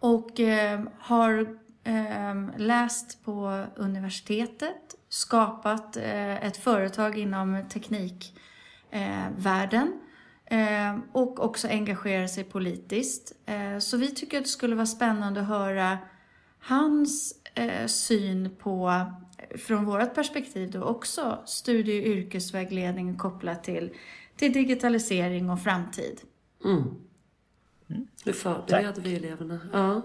[0.00, 1.40] Och eh, har
[1.84, 10.00] eh, läst på universitetet skapat eh, ett företag inom teknikvärlden
[10.44, 13.32] eh, och också engagerar sig politiskt.
[13.46, 15.98] Eh, så vi tycker att det skulle vara spännande att höra
[16.58, 17.34] hans
[17.86, 19.04] syn på,
[19.58, 23.92] från vårt perspektiv då också, studie och yrkesvägledning kopplat till,
[24.36, 26.20] till digitalisering och framtid.
[26.64, 26.82] Mm.
[27.90, 28.06] Mm.
[28.24, 29.60] Hur förbereder vi eleverna?
[29.72, 30.02] Ja.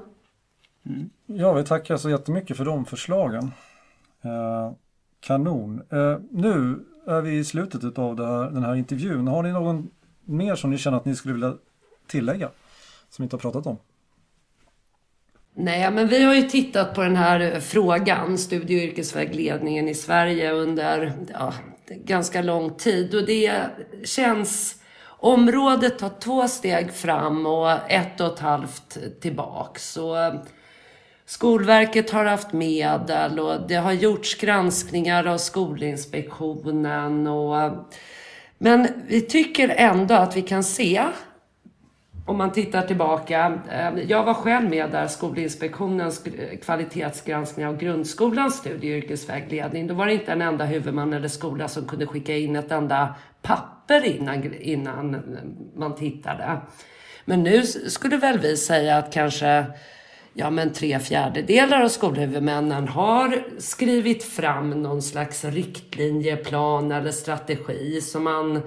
[0.85, 1.09] Mm.
[1.25, 3.51] Jag vill tacka så jättemycket för de förslagen.
[5.19, 5.81] Kanon.
[5.91, 9.27] Eh, nu är vi i slutet av här, den här intervjun.
[9.27, 9.89] Har ni någon
[10.25, 11.53] mer som ni känner att ni skulle vilja
[12.07, 12.49] tillägga?
[13.09, 13.77] Som vi inte har pratat om?
[15.55, 20.51] Nej, men vi har ju tittat på den här frågan, studie och yrkesvägledningen i Sverige
[20.51, 21.53] under ja,
[21.87, 23.15] ganska lång tid.
[23.15, 23.61] Och det
[24.03, 24.75] känns...
[25.21, 29.97] Området tar två steg fram och ett och ett halvt tillbaks.
[29.97, 30.17] Och
[31.29, 37.27] Skolverket har haft medel och det har gjorts granskningar av Skolinspektionen.
[37.27, 37.71] Och,
[38.57, 41.03] men vi tycker ändå att vi kan se,
[42.25, 43.59] om man tittar tillbaka.
[43.71, 46.23] Eh, jag var själv med där Skolinspektionens
[46.61, 49.87] kvalitetsgranskning av grundskolans studie och yrkesvägledning.
[49.87, 53.15] Då var det inte en enda huvudman eller skola som kunde skicka in ett enda
[53.41, 55.23] papper innan, innan
[55.75, 56.57] man tittade.
[57.25, 59.65] Men nu skulle väl vi säga att kanske
[60.39, 68.23] ja, men tre fjärdedelar av skolhuvudmännen har skrivit fram någon slags riktlinjeplan eller strategi som
[68.23, 68.61] man i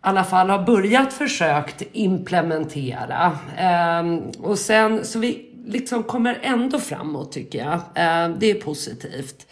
[0.00, 3.38] alla fall har börjat försökt implementera.
[3.58, 7.80] Ehm, och sen, så vi liksom kommer ändå framåt tycker jag.
[7.94, 9.46] Ehm, det är positivt.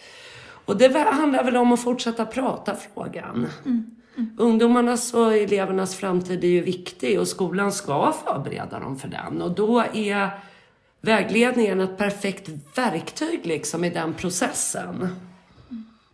[0.65, 3.47] Och det handlar väl om att fortsätta prata frågan.
[3.65, 3.85] Mm.
[4.17, 4.37] Mm.
[4.37, 9.41] Ungdomarnas och elevernas framtid är ju viktig och skolan ska förbereda dem för den.
[9.41, 10.39] Och då är
[11.07, 15.15] vägledningen ett perfekt verktyg liksom i den processen.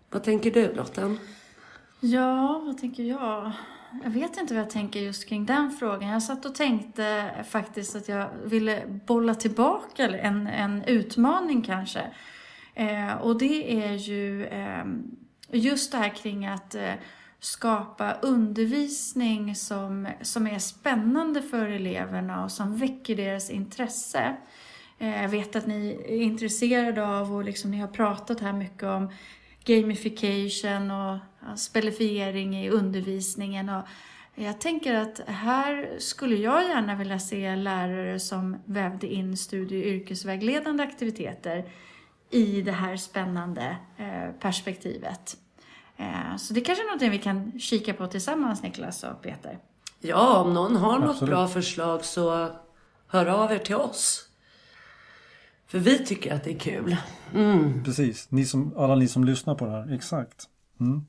[0.10, 1.20] Vad tänker du Lotten?
[2.00, 3.52] Ja, vad tänker jag?
[4.04, 6.10] Jag vet inte vad jag tänker just kring den frågan.
[6.10, 12.02] Jag satt och tänkte faktiskt att jag ville bolla tillbaka en, en utmaning kanske.
[12.74, 14.86] Eh, och det är ju eh,
[15.52, 16.94] just det här kring att eh,
[17.40, 24.36] skapa undervisning som, som är spännande för eleverna och som väcker deras intresse.
[24.98, 28.84] Eh, jag vet att ni är intresserade av och liksom ni har pratat här mycket
[28.84, 29.12] om
[29.66, 31.20] gamification och
[31.60, 33.70] spelifiering i undervisningen.
[33.70, 33.84] Och
[34.36, 39.88] jag tänker att här skulle jag gärna vilja se lärare som vävde in studie och
[39.88, 41.66] yrkesvägledande aktiviteter
[42.30, 45.38] i det här spännande eh, perspektivet.
[45.98, 49.60] Eh, så det kanske är någonting vi kan kika på tillsammans Niklas och Peter.
[50.00, 51.22] Ja, om någon har Absolut.
[51.22, 52.50] något bra förslag så
[53.08, 54.30] hör av er till oss.
[55.74, 56.96] För vi tycker att det är kul.
[57.34, 57.84] Mm.
[57.84, 60.50] Precis, ni som, alla ni som lyssnar på det här, exakt.
[60.80, 61.06] Mm.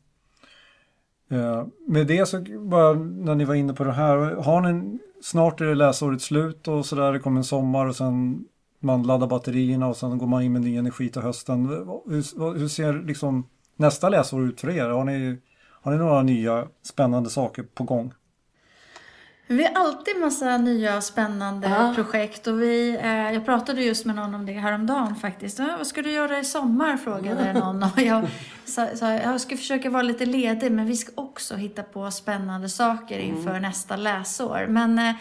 [1.30, 5.60] Eh, med det så bara när ni var inne på det här, har ni snart
[5.60, 8.44] är det läsåret slut och sådär, det kommer en sommar och sen
[8.80, 11.66] man laddar batterierna och sen går man in med ny energi till hösten.
[11.66, 13.46] Hur, hur ser liksom
[13.76, 14.88] nästa läsår ut för er?
[14.88, 18.12] Har ni, har ni några nya spännande saker på gång?
[19.46, 21.92] Vi har alltid massa nya spännande ja.
[21.94, 25.58] projekt och vi, eh, jag pratade just med någon om det häromdagen faktiskt.
[25.58, 26.96] Vad ska du göra i sommar?
[26.96, 28.26] frågade någon och jag
[28.64, 32.68] sa, sa jag ska försöka vara lite ledig men vi ska också hitta på spännande
[32.68, 33.62] saker inför mm.
[33.62, 34.66] nästa läsår.
[34.68, 35.14] Men eh,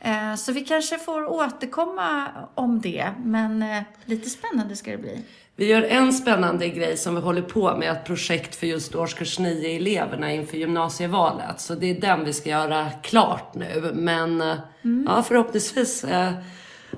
[0.00, 5.24] eh så vi kanske får återkomma om det men eh, lite spännande ska det bli.
[5.60, 9.38] Vi gör en spännande grej som vi håller på med, ett projekt för just årskurs
[9.38, 11.60] 9-eleverna inför gymnasievalet.
[11.60, 13.90] Så det är den vi ska göra klart nu.
[13.94, 15.06] Men eh, mm.
[15.08, 16.32] ja, förhoppningsvis eh,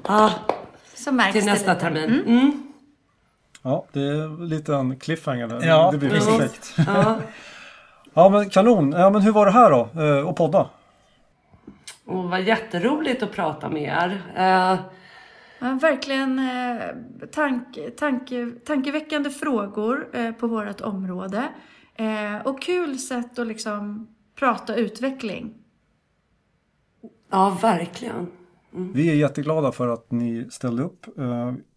[0.09, 0.31] ja,
[1.33, 2.05] till nästa termin.
[2.05, 2.39] Mm.
[2.39, 2.73] Mm.
[3.63, 5.67] Ja, det är lite en cliffhanger där.
[5.67, 6.75] Ja, det blir perfekt.
[6.87, 7.17] Ja.
[8.15, 8.93] ja, men kanon.
[8.93, 10.69] Ja, men hur var det här då, eh, att podda?
[12.05, 14.23] det var jätteroligt att prata med er.
[14.37, 14.79] Eh,
[15.63, 21.49] Ja, verkligen eh, tank, tanke, tankeväckande frågor eh, på vårt område.
[21.95, 25.55] Eh, och kul sätt att liksom prata utveckling.
[27.31, 28.27] Ja, verkligen.
[28.75, 28.93] Mm.
[28.93, 31.07] Vi är jätteglada för att ni ställde upp.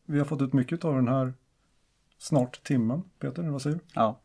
[0.06, 1.34] Vi har fått ut mycket av den här
[2.18, 3.04] snart timmen.
[3.20, 3.82] Peter, vad säger du?
[3.94, 4.20] Ja.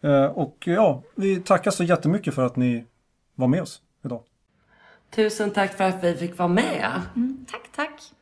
[0.00, 0.28] ja.
[0.28, 2.84] Och ja, vi tackar så jättemycket för att ni
[3.34, 4.22] var med oss idag.
[5.16, 7.02] Tusen tack för att vi fick vara med.
[7.16, 8.12] Mm, tack, tack.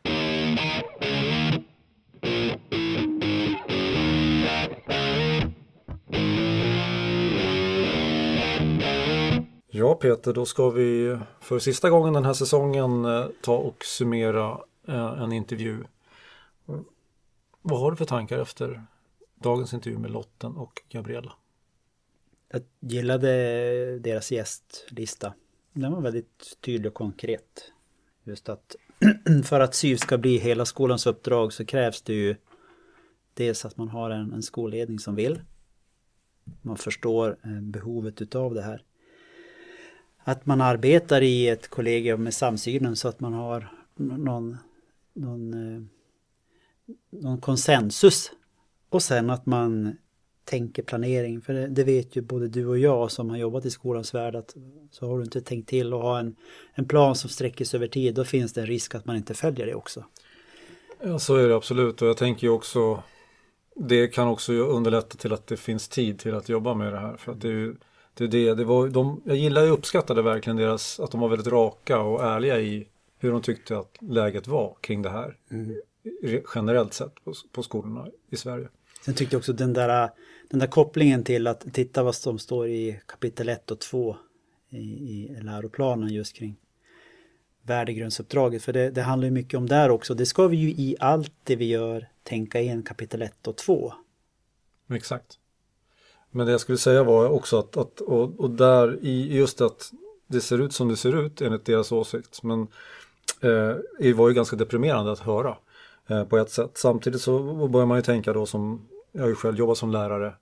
[9.67, 14.61] Ja Peter, då ska vi för sista gången den här säsongen eh, ta och summera
[14.89, 15.85] eh, en intervju.
[17.63, 18.83] Vad har du för tankar efter
[19.35, 21.33] dagens intervju med Lotten och Gabriella?
[22.49, 23.29] Jag gillade
[23.99, 25.33] deras gästlista.
[25.75, 27.73] Den var väldigt tydlig och konkret.
[28.25, 28.77] Just att
[29.45, 32.37] för att SYV ska bli hela skolans uppdrag så krävs det ju
[33.35, 35.41] dels att man har en, en skolledning som vill.
[36.63, 38.83] Man förstår eh, behovet utav det här.
[40.19, 44.57] Att man arbetar i ett kollegium med samsynen så att man har någon,
[45.13, 45.83] någon, eh,
[47.11, 48.33] någon konsensus.
[48.89, 49.97] Och sen att man
[50.45, 51.41] tänker planering.
[51.41, 54.37] För det, det, vet ju både du och jag som har jobbat i skolans värld
[54.37, 54.57] att
[54.91, 56.37] så har du inte tänkt till och ha en,
[56.75, 59.35] en plan som sträcker sig över tid då finns det en risk att man inte
[59.35, 60.05] följer det också.
[61.03, 63.03] Ja så är det absolut och jag tänker ju också
[63.75, 67.17] det kan också underlätta till att det finns tid till att jobba med det här.
[67.17, 67.77] För att det, är,
[68.15, 71.53] det, det, det var, de, jag gillar och uppskattade verkligen deras, att de var väldigt
[71.53, 72.89] raka och ärliga i
[73.19, 75.37] hur de tyckte att läget var kring det här.
[75.51, 75.77] Mm.
[76.55, 78.69] generellt sett på, på skolorna i Sverige.
[79.05, 80.11] Sen tyckte jag också den där,
[80.51, 84.17] den där kopplingen till att titta vad som står i kapitel 1 och 2
[84.71, 86.57] i, i läroplanen just kring
[87.63, 88.63] värdegrundsuppdraget.
[88.63, 90.15] För det, det handlar ju mycket om där också.
[90.15, 93.93] Det ska vi ju i allt det vi gör tänka in kapitel 1 och 2.
[94.91, 95.39] Exakt.
[96.31, 99.93] Men det jag skulle säga var också att, att och, och, där i just att
[100.27, 102.43] det ser ut som det ser ut enligt deras åsikt.
[102.43, 102.61] Men
[103.41, 105.57] eh, det var ju ganska deprimerande att höra
[106.07, 106.71] eh, på ett sätt.
[106.75, 110.35] Samtidigt så börjar man ju tänka då som, jag har ju själv jobbat som lärare.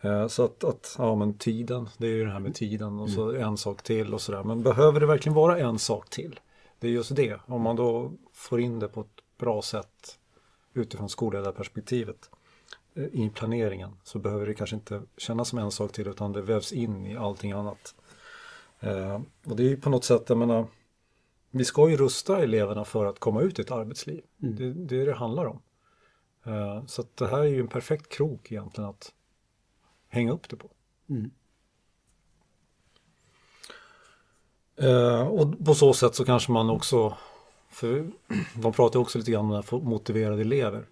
[0.00, 3.10] Eh, så att, att, ja men tiden, det är ju det här med tiden och
[3.10, 3.42] så mm.
[3.42, 4.42] en sak till och sådär.
[4.42, 6.40] Men behöver det verkligen vara en sak till?
[6.78, 10.18] Det är just det, om man då får in det på ett bra sätt
[10.74, 12.30] utifrån skolledarperspektivet
[12.94, 16.42] eh, i planeringen så behöver det kanske inte kännas som en sak till utan det
[16.42, 17.94] vävs in i allting annat.
[18.80, 20.66] Eh, och det är ju på något sätt, jag menar,
[21.50, 24.22] vi ska ju rusta eleverna för att komma ut i ett arbetsliv.
[24.42, 24.56] Mm.
[24.56, 25.60] Det, det, är det det handlar om.
[26.44, 29.12] Eh, så det här är ju en perfekt krok egentligen att
[30.08, 30.70] hänga upp det på.
[31.08, 31.30] Mm.
[34.76, 37.16] Eh, och på så sätt så kanske man också,
[37.68, 38.10] för
[38.54, 40.88] de pratar också lite grann om motiverade elever.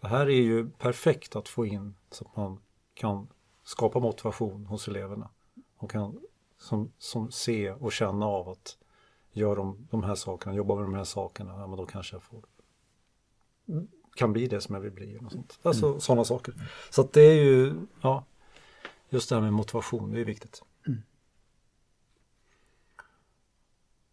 [0.00, 2.58] Det här är ju perfekt att få in så att man
[2.94, 3.28] kan
[3.64, 5.30] skapa motivation hos eleverna
[5.76, 6.20] och kan
[6.58, 8.78] som, som se och känna av att
[9.32, 12.22] gör de de här sakerna, jobbar med de här sakerna, ja, men då kanske jag
[12.22, 12.42] får
[14.16, 15.18] kan bli det som jag vill bli.
[15.26, 15.58] Och sånt.
[15.62, 16.00] Alltså mm.
[16.00, 16.54] sådana saker.
[16.90, 18.24] Så att det är ju, ja,
[19.08, 20.62] just det här med motivation, det är viktigt.
[20.86, 21.02] Mm.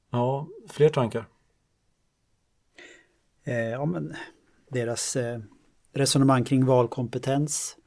[0.10, 1.26] Ja, fler tankar?
[3.44, 4.16] Eh, ja, men
[4.70, 5.40] deras eh,
[5.92, 7.78] resonemang kring valkompetens.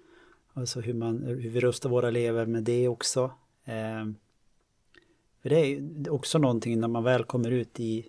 [0.52, 3.24] Alltså hur, man, hur vi rustar våra elever med det också.
[3.64, 4.06] Eh,
[5.42, 8.06] för det är också någonting när man väl kommer ut i,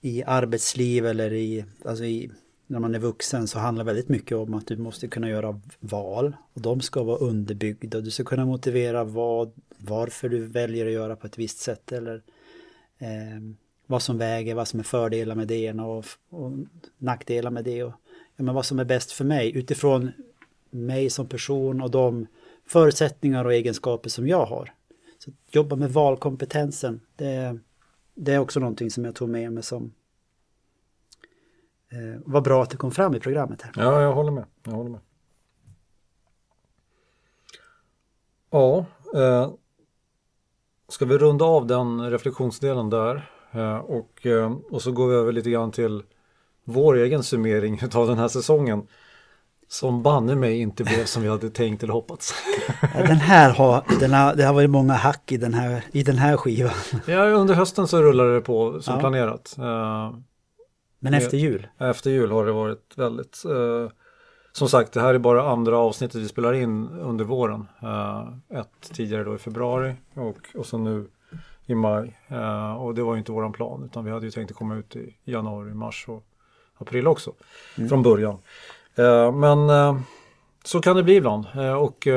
[0.00, 2.30] i arbetsliv eller i, alltså i,
[2.70, 6.36] när man är vuxen så handlar väldigt mycket om att du måste kunna göra val
[6.52, 8.00] och de ska vara underbyggda.
[8.00, 12.22] Du ska kunna motivera vad, varför du väljer att göra på ett visst sätt eller
[12.98, 13.40] eh,
[13.86, 16.52] vad som väger, vad som är fördelar med det ena och, och
[16.98, 17.92] nackdelar med det och
[18.36, 20.10] ja, men vad som är bäst för mig utifrån
[20.70, 22.26] mig som person och de
[22.66, 24.72] förutsättningar och egenskaper som jag har.
[25.18, 27.58] Så jobba med valkompetensen, det,
[28.14, 29.92] det är också någonting som jag tog med mig som
[31.92, 33.62] eh, var bra att det kom fram i programmet.
[33.62, 33.72] Här.
[33.76, 34.44] Ja, jag håller med.
[34.62, 35.00] Jag håller med.
[38.50, 38.84] Ja,
[39.14, 39.50] eh,
[40.88, 45.32] ska vi runda av den reflektionsdelen där eh, och, eh, och så går vi över
[45.32, 46.02] lite grann till
[46.64, 48.86] vår egen summering av den här säsongen.
[49.68, 52.34] Som banne mig inte blev som vi hade tänkt eller hoppats.
[52.94, 56.18] den här har, den har, det har varit många hack i den här, i den
[56.18, 56.72] här skivan.
[57.06, 59.00] Ja, under hösten så rullade det på som ja.
[59.00, 59.56] planerat.
[61.00, 61.66] Men efter jul?
[61.78, 63.88] Efter jul har det varit väldigt uh,
[64.52, 67.66] Som sagt, det här är bara andra avsnittet vi spelar in under våren.
[67.82, 71.06] Uh, ett tidigare då i februari och, och så nu
[71.66, 72.18] i maj.
[72.78, 74.96] och det var ju inte våran plan utan vi hade ju tänkt att komma ut
[74.96, 76.24] i januari, mars och
[76.80, 77.32] april också.
[77.78, 77.88] Mm.
[77.88, 78.38] Från början.
[78.94, 80.00] Eh, men eh,
[80.64, 81.46] så kan det bli ibland.
[81.54, 82.08] Eh, och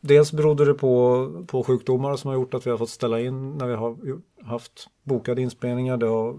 [0.00, 3.58] dels berodde det på, på sjukdomar som har gjort att vi har fått ställa in
[3.58, 3.96] när vi har
[4.44, 5.96] haft bokade inspelningar.
[5.96, 6.38] Det har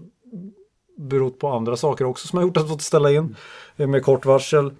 [0.96, 3.36] berott på andra saker också som har gjort att vi fått ställa in
[3.76, 4.74] med kort varsel.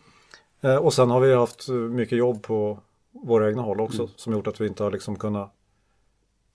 [0.80, 2.78] Och sen har vi haft mycket jobb på
[3.12, 4.12] våra egna håll också mm.
[4.16, 5.54] som gjort att vi inte har liksom kunnat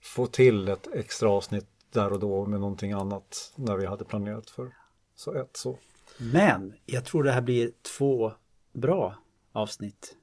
[0.02, 4.50] få till ett extra avsnitt där och då med någonting annat när vi hade planerat
[4.50, 4.70] för
[5.16, 5.78] så ett så.
[6.18, 8.32] Men jag tror det här blir två
[8.72, 9.14] bra
[9.52, 10.16] avsnitt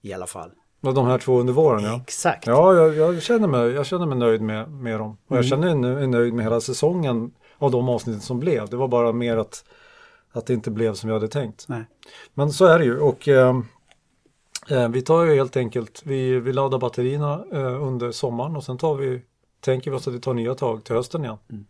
[0.00, 0.50] i alla fall.
[0.80, 2.00] De här två under våren ja.
[2.06, 2.46] Exakt.
[2.46, 5.10] Ja, jag, jag, känner, mig, jag känner mig nöjd med, med dem.
[5.26, 5.50] Och jag mm.
[5.50, 8.68] känner mig nöjd med hela säsongen av de avsnitten som blev.
[8.68, 9.64] Det var bara mer att,
[10.32, 11.64] att det inte blev som jag hade tänkt.
[11.68, 11.84] Nej.
[12.34, 13.00] Men så är det ju.
[13.00, 13.60] Och eh,
[14.68, 18.78] eh, vi tar ju helt enkelt, vi, vi laddar batterierna eh, under sommaren och sen
[18.78, 19.22] tar vi,
[19.60, 21.38] tänker vi oss att vi tar nya tag till hösten igen.
[21.50, 21.66] Mm.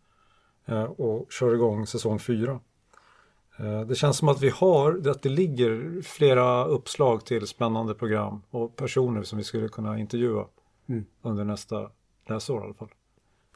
[0.67, 2.61] Eh, och kör igång säsong fyra.
[3.59, 8.43] Eh, det känns som att vi har, att det ligger flera uppslag till spännande program
[8.51, 10.47] och personer som vi skulle kunna intervjua
[10.89, 11.05] mm.
[11.23, 11.91] under nästa
[12.29, 12.91] läsår i alla fall.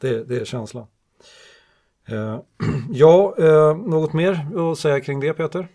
[0.01, 0.87] Det, det är känslan.
[2.07, 2.40] Eh,
[2.90, 5.68] ja, eh, något mer att säga kring det Peter?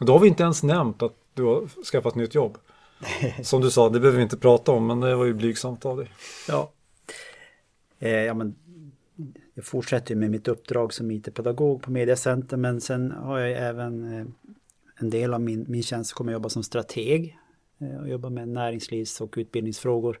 [0.00, 2.58] Då har vi inte ens nämnt att du har skaffat nytt jobb.
[3.42, 5.96] Som du sa, det behöver vi inte prata om, men det var ju blygsamt av
[5.96, 6.10] dig.
[6.48, 6.72] Ja,
[7.98, 8.54] eh, ja men
[9.54, 14.04] jag fortsätter med mitt uppdrag som IT-pedagog på Mediacenter men sen har jag även
[14.96, 17.38] en del av min, min tjänst kommer jag jobba som strateg
[18.00, 20.20] och jobba med näringslivs och utbildningsfrågor.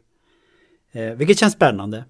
[1.16, 2.04] Vilket känns spännande.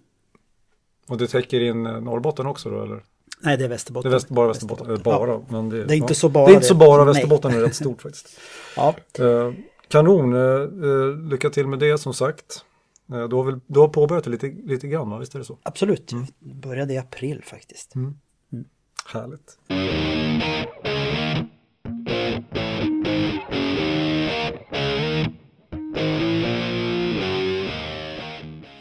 [1.08, 3.02] Och du täcker in Norrbotten också då eller?
[3.40, 4.10] Nej, det är Västerbotten.
[4.10, 4.88] Det är väst, bara Västerbotten.
[4.88, 5.26] Västerbotten.
[5.26, 5.42] Bara, ja.
[5.48, 6.46] men det, det är inte så bara.
[6.46, 7.04] Det är inte så bara.
[7.04, 8.40] Västerbotten är rätt stort faktiskt.
[8.76, 8.94] ja.
[9.18, 9.52] Eh,
[9.88, 10.34] kanon.
[10.34, 12.64] Eh, lycka till med det som sagt.
[13.12, 15.18] Eh, du har, väl, du har påbörjat det lite, lite grann, va?
[15.18, 15.58] visst är det så?
[15.62, 16.12] Absolut.
[16.12, 16.26] Mm.
[16.38, 17.94] Började i april faktiskt.
[17.94, 18.14] Mm.
[18.52, 18.64] Mm.
[19.12, 19.58] Härligt.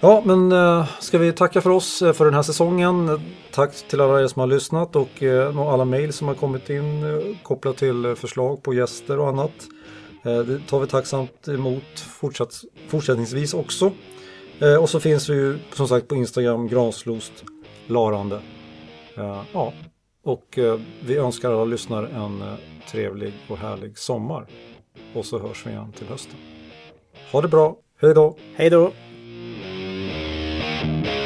[0.03, 3.21] Ja, men eh, ska vi tacka för oss eh, för den här säsongen.
[3.51, 7.03] Tack till alla er som har lyssnat och eh, alla mejl som har kommit in
[7.43, 9.51] kopplat till förslag på gäster och annat.
[10.23, 12.53] Det tar vi tacksamt emot fortsatt,
[12.87, 13.91] fortsättningsvis också.
[14.79, 17.43] Och så finns vi ju som sagt på Instagram Granslost
[17.87, 18.41] Larande.
[19.53, 19.73] Ja,
[20.23, 20.59] och
[21.05, 22.43] vi önskar alla lyssnare en
[22.91, 24.45] trevlig och härlig sommar.
[25.15, 26.35] Och så hörs vi igen till hösten.
[27.31, 28.37] Ha det bra, hej då!
[28.55, 28.91] Hej då!
[30.81, 31.20] Thank you.